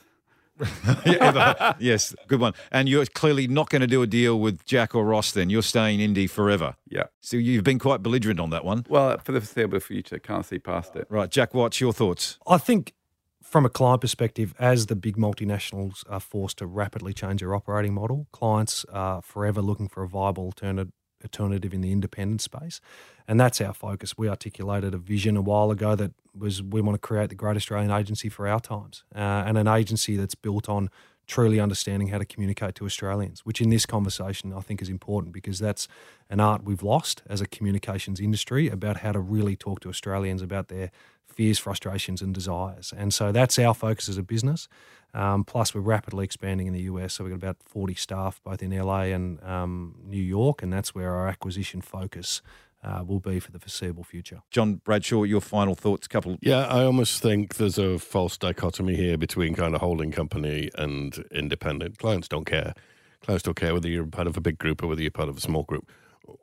yes, 1.80 2.14
good 2.28 2.40
one. 2.40 2.54
And 2.72 2.88
you're 2.88 3.06
clearly 3.06 3.48
not 3.48 3.70
going 3.70 3.82
to 3.82 3.88
do 3.88 4.02
a 4.02 4.08
deal 4.08 4.40
with 4.40 4.66
Jack 4.66 4.94
or 4.94 5.06
Ross 5.06 5.32
then. 5.32 5.50
You're 5.50 5.62
staying 5.64 6.00
indie 6.00 6.30
forever. 6.30 6.76
Yeah. 6.88 7.06
So 7.20 7.38
you've 7.38 7.64
been 7.64 7.80
quite 7.80 8.04
belligerent 8.04 8.40
on 8.40 8.50
that 8.52 8.64
one. 8.64 8.86
Well, 8.90 9.18
for 9.20 9.32
the 9.32 9.42
foreseeable 9.42 9.80
future, 9.80 10.20
can't 10.20 10.46
see 10.46 10.60
past 10.60 10.96
it. 10.96 11.08
Right. 11.10 11.30
Jack 11.30 11.54
Watts, 11.54 11.82
your 11.82 11.94
thoughts? 11.94 12.38
I 12.48 12.58
think 12.58 12.94
from 13.42 13.66
a 13.66 13.70
client 13.70 14.02
perspective, 14.02 14.54
as 14.60 14.86
the 14.86 14.96
big 14.96 15.18
multinationals 15.18 16.04
are 16.10 16.20
forced 16.20 16.60
to 16.60 16.68
rapidly 16.68 17.14
change 17.14 17.42
their 17.42 17.56
operating 17.56 17.94
model, 17.94 18.28
clients 18.32 18.86
are 18.86 19.22
forever 19.22 19.62
looking 19.62 19.88
for 19.88 20.04
a 20.04 20.08
viable 20.08 20.46
alternative 20.46 20.94
alternative 21.24 21.74
in 21.74 21.82
the 21.82 21.92
independent 21.92 22.42
space. 22.42 22.82
And 23.28 23.40
that's 23.40 23.62
our 23.62 23.74
focus. 23.74 24.18
We 24.18 24.28
articulated 24.28 24.94
a 24.94 24.98
vision 24.98 25.38
a 25.38 25.42
while 25.42 25.72
ago 25.72 25.96
that 25.96 26.12
was 26.38 26.62
we 26.62 26.82
want 26.82 26.96
to 26.96 27.00
create 27.00 27.30
the 27.30 27.36
great 27.36 27.58
Australian 27.58 27.92
agency 27.92 28.30
for 28.30 28.48
our 28.48 28.60
times 28.60 29.04
uh, 29.16 29.44
and 29.46 29.58
an 29.58 29.68
agency 29.68 30.16
that's 30.16 30.36
built 30.36 30.70
on 30.70 30.90
truly 31.28 31.60
understanding 31.60 32.10
how 32.10 32.18
to 32.18 32.26
communicate 32.26 32.76
to 32.76 32.86
Australians, 32.86 33.46
which 33.46 33.62
in 33.62 33.70
this 33.70 33.86
conversation 33.86 34.54
I 34.54 34.60
think 34.60 34.82
is 34.82 34.90
important 34.90 35.34
because 35.34 35.60
that's 35.60 35.88
an 36.30 36.40
art 36.40 36.64
we've 36.64 36.84
lost 36.84 37.22
as 37.28 37.42
a 37.42 37.48
communications 37.48 38.20
industry 38.20 38.68
about 38.68 38.98
how 38.98 39.12
to 39.12 39.20
really 39.20 39.56
talk 39.56 39.80
to 39.82 39.90
Australians 39.90 40.42
about 40.42 40.68
their 40.68 40.92
fears, 41.28 41.58
frustrations, 41.58 42.22
and 42.22 42.34
desires. 42.34 42.94
And 42.96 43.14
so 43.14 43.32
that's 43.32 43.58
our 43.58 43.74
focus 43.74 44.10
as 44.10 44.18
a 44.18 44.24
business. 44.24 44.68
Um, 45.14 45.44
plus, 45.44 45.74
we're 45.74 45.82
rapidly 45.82 46.26
expanding 46.26 46.68
in 46.68 46.74
the 46.74 46.82
US. 46.84 47.14
So 47.14 47.24
we've 47.24 47.32
got 47.32 47.38
about 47.38 47.58
40 47.66 47.96
staff 47.96 48.42
both 48.44 48.62
in 48.62 48.78
LA 48.78 49.04
and 49.04 49.42
um, 49.44 49.96
New 50.04 50.22
York, 50.22 50.62
and 50.62 50.72
that's 50.72 50.96
where 50.96 51.14
our 51.14 51.28
acquisition 51.28 51.82
focus 51.82 52.42
uh, 52.84 53.04
will 53.06 53.20
be 53.20 53.40
for 53.40 53.52
the 53.52 53.60
foreseeable 53.60 54.04
future. 54.04 54.42
John 54.50 54.76
Bradshaw, 54.76 55.24
your 55.24 55.42
final 55.42 55.76
thoughts? 55.76 56.08
Couple. 56.08 56.38
Yeah, 56.42 56.66
I 56.66 56.84
almost 56.84 57.22
think 57.22 57.56
there's 57.56 57.78
a 57.78 58.00
false 58.00 58.38
dichotomy 58.38 58.96
here 58.96 59.18
between 59.18 59.56
kind 59.56 59.76
of 59.76 59.82
holding 59.82 60.12
company 60.12 60.70
and 60.76 61.24
independent. 61.32 61.98
Clients 62.00 62.28
don't 62.28 62.46
care. 62.46 62.74
Clients 63.22 63.44
don't 63.44 63.56
care 63.56 63.74
whether 63.74 63.88
you're 63.88 64.06
part 64.08 64.28
of 64.28 64.36
a 64.36 64.42
big 64.42 64.58
group 64.58 64.84
or 64.84 64.88
whether 64.88 65.02
you're 65.02 65.12
part 65.12 65.30
of 65.30 65.38
a 65.38 65.42
small 65.42 65.64
group. 65.64 65.90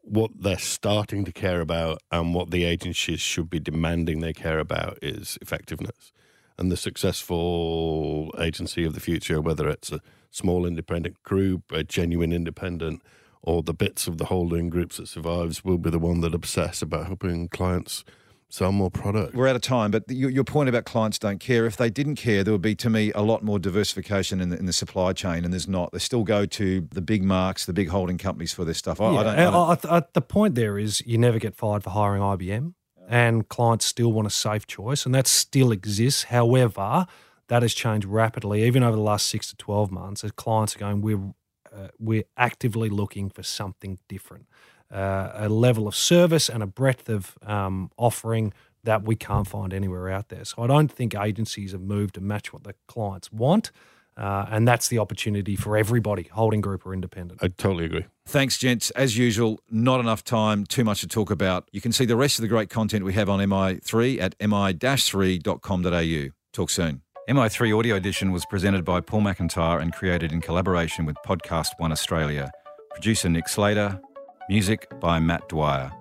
What 0.02 0.30
they're 0.38 0.58
starting 0.58 1.24
to 1.24 1.32
care 1.32 1.60
about 1.60 2.00
and 2.10 2.34
what 2.34 2.50
the 2.50 2.64
agencies 2.64 3.20
should 3.20 3.50
be 3.50 3.58
demanding 3.58 4.20
they 4.20 4.32
care 4.32 4.58
about 4.58 4.98
is 5.02 5.38
effectiveness 5.40 6.12
and 6.58 6.72
the 6.72 6.76
successful 6.76 8.34
agency 8.38 8.84
of 8.84 8.94
the 8.94 9.00
future, 9.00 9.40
whether 9.40 9.68
it's 9.68 9.92
a 9.92 10.00
small 10.30 10.66
independent 10.66 11.22
group, 11.22 11.70
a 11.72 11.84
genuine 11.84 12.32
independent, 12.32 13.00
or 13.42 13.62
the 13.62 13.74
bits 13.74 14.06
of 14.06 14.18
the 14.18 14.26
holding 14.26 14.68
groups 14.68 14.96
that 14.96 15.08
survives, 15.08 15.64
will 15.64 15.78
be 15.78 15.90
the 15.90 15.98
one 15.98 16.20
that 16.20 16.34
obsess 16.34 16.82
about 16.82 17.06
helping 17.06 17.48
clients 17.48 18.04
sell 18.50 18.72
more 18.72 18.90
product. 18.90 19.34
We're 19.34 19.48
out 19.48 19.56
of 19.56 19.62
time, 19.62 19.90
but 19.90 20.04
your, 20.08 20.30
your 20.30 20.44
point 20.44 20.68
about 20.68 20.84
clients 20.84 21.18
don't 21.18 21.38
care. 21.38 21.66
If 21.66 21.76
they 21.76 21.90
didn't 21.90 22.16
care, 22.16 22.42
there 22.42 22.52
would 22.52 22.62
be, 22.62 22.74
to 22.76 22.88
me, 22.88 23.12
a 23.12 23.20
lot 23.20 23.42
more 23.42 23.58
diversification 23.58 24.40
in 24.40 24.48
the, 24.48 24.58
in 24.58 24.64
the 24.64 24.72
supply 24.72 25.12
chain, 25.12 25.44
and 25.44 25.52
there's 25.52 25.68
not. 25.68 25.92
They 25.92 25.98
still 25.98 26.24
go 26.24 26.46
to 26.46 26.88
the 26.92 27.02
big 27.02 27.22
marks, 27.22 27.66
the 27.66 27.74
big 27.74 27.88
holding 27.88 28.16
companies 28.16 28.52
for 28.52 28.64
this 28.64 28.78
stuff. 28.78 29.00
I, 29.00 29.12
yeah, 29.12 29.20
I 29.20 29.22
don't. 29.22 29.38
I 29.38 29.44
don't... 29.44 29.86
I, 29.86 29.96
I, 29.98 30.02
the 30.14 30.22
point 30.22 30.54
there 30.54 30.78
is 30.78 31.02
you 31.06 31.18
never 31.18 31.38
get 31.38 31.54
fired 31.54 31.84
for 31.84 31.90
hiring 31.90 32.22
IBM 32.22 32.72
and 33.08 33.48
clients 33.48 33.86
still 33.86 34.12
want 34.12 34.26
a 34.26 34.30
safe 34.30 34.66
choice, 34.66 35.06
and 35.06 35.14
that 35.14 35.26
still 35.26 35.72
exists. 35.72 36.24
However, 36.24 37.06
that 37.48 37.62
has 37.62 37.72
changed 37.72 38.06
rapidly, 38.06 38.64
even 38.64 38.82
over 38.82 38.96
the 38.96 39.02
last 39.02 39.26
six 39.26 39.48
to 39.48 39.56
twelve 39.56 39.90
months. 39.90 40.22
As 40.22 40.30
clients 40.32 40.76
are 40.76 40.78
going, 40.78 41.00
we're 41.00 41.34
uh, 41.74 41.88
we're 41.98 42.24
actively 42.36 42.88
looking 42.88 43.30
for 43.30 43.42
something 43.42 43.98
different, 44.08 44.46
uh, 44.90 45.30
a 45.34 45.48
level 45.48 45.86
of 45.88 45.94
service 45.94 46.48
and 46.48 46.62
a 46.62 46.66
breadth 46.66 47.08
of 47.08 47.36
um, 47.42 47.90
offering 47.96 48.52
that 48.84 49.02
we 49.02 49.16
can't 49.16 49.46
find 49.46 49.74
anywhere 49.74 50.08
out 50.08 50.28
there. 50.28 50.44
So 50.44 50.62
I 50.62 50.66
don't 50.66 50.90
think 50.90 51.14
agencies 51.14 51.72
have 51.72 51.80
moved 51.80 52.14
to 52.14 52.20
match 52.20 52.52
what 52.52 52.64
the 52.64 52.74
clients 52.86 53.32
want. 53.32 53.70
Uh, 54.16 54.46
and 54.50 54.66
that's 54.66 54.88
the 54.88 54.98
opportunity 54.98 55.54
for 55.54 55.76
everybody, 55.76 56.24
holding 56.32 56.60
group 56.60 56.84
or 56.84 56.92
independent. 56.92 57.40
I 57.40 57.48
totally 57.48 57.84
agree. 57.84 58.04
Thanks, 58.26 58.58
gents. 58.58 58.90
As 58.90 59.16
usual, 59.16 59.60
not 59.70 60.00
enough 60.00 60.24
time, 60.24 60.66
too 60.66 60.82
much 60.82 61.02
to 61.02 61.06
talk 61.06 61.30
about. 61.30 61.68
You 61.70 61.80
can 61.80 61.92
see 61.92 62.04
the 62.04 62.16
rest 62.16 62.36
of 62.38 62.42
the 62.42 62.48
great 62.48 62.68
content 62.68 63.04
we 63.04 63.12
have 63.12 63.30
on 63.30 63.38
MI3 63.38 64.20
at 64.20 64.34
mi-3.com.au. 64.40 66.32
Talk 66.52 66.70
soon. 66.70 67.02
MI3 67.28 67.78
Audio 67.78 67.94
Edition 67.94 68.32
was 68.32 68.44
presented 68.46 68.86
by 68.86 69.02
Paul 69.02 69.20
McIntyre 69.20 69.82
and 69.82 69.92
created 69.92 70.32
in 70.32 70.40
collaboration 70.40 71.04
with 71.04 71.14
Podcast 71.26 71.72
One 71.76 71.92
Australia. 71.92 72.50
Producer 72.92 73.28
Nick 73.28 73.50
Slater. 73.50 74.00
Music 74.48 74.88
by 74.98 75.20
Matt 75.20 75.46
Dwyer. 75.50 75.92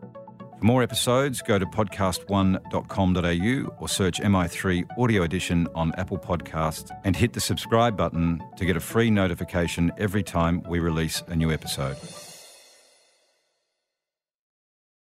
For 0.58 0.64
more 0.64 0.82
episodes, 0.82 1.42
go 1.42 1.60
to 1.60 1.66
podcast1.com.au 1.66 3.76
or 3.78 3.90
search 3.90 4.22
MI3 4.22 4.86
Audio 4.98 5.24
Edition 5.24 5.68
on 5.76 5.94
Apple 5.98 6.18
Podcasts 6.18 6.98
and 7.04 7.14
hit 7.14 7.34
the 7.34 7.42
subscribe 7.42 7.98
button 7.98 8.42
to 8.56 8.64
get 8.64 8.78
a 8.78 8.80
free 8.80 9.12
notification 9.12 9.92
every 9.98 10.24
time 10.24 10.64
we 10.70 10.80
release 10.80 11.24
a 11.28 11.36
new 11.36 11.52
episode. 11.52 11.98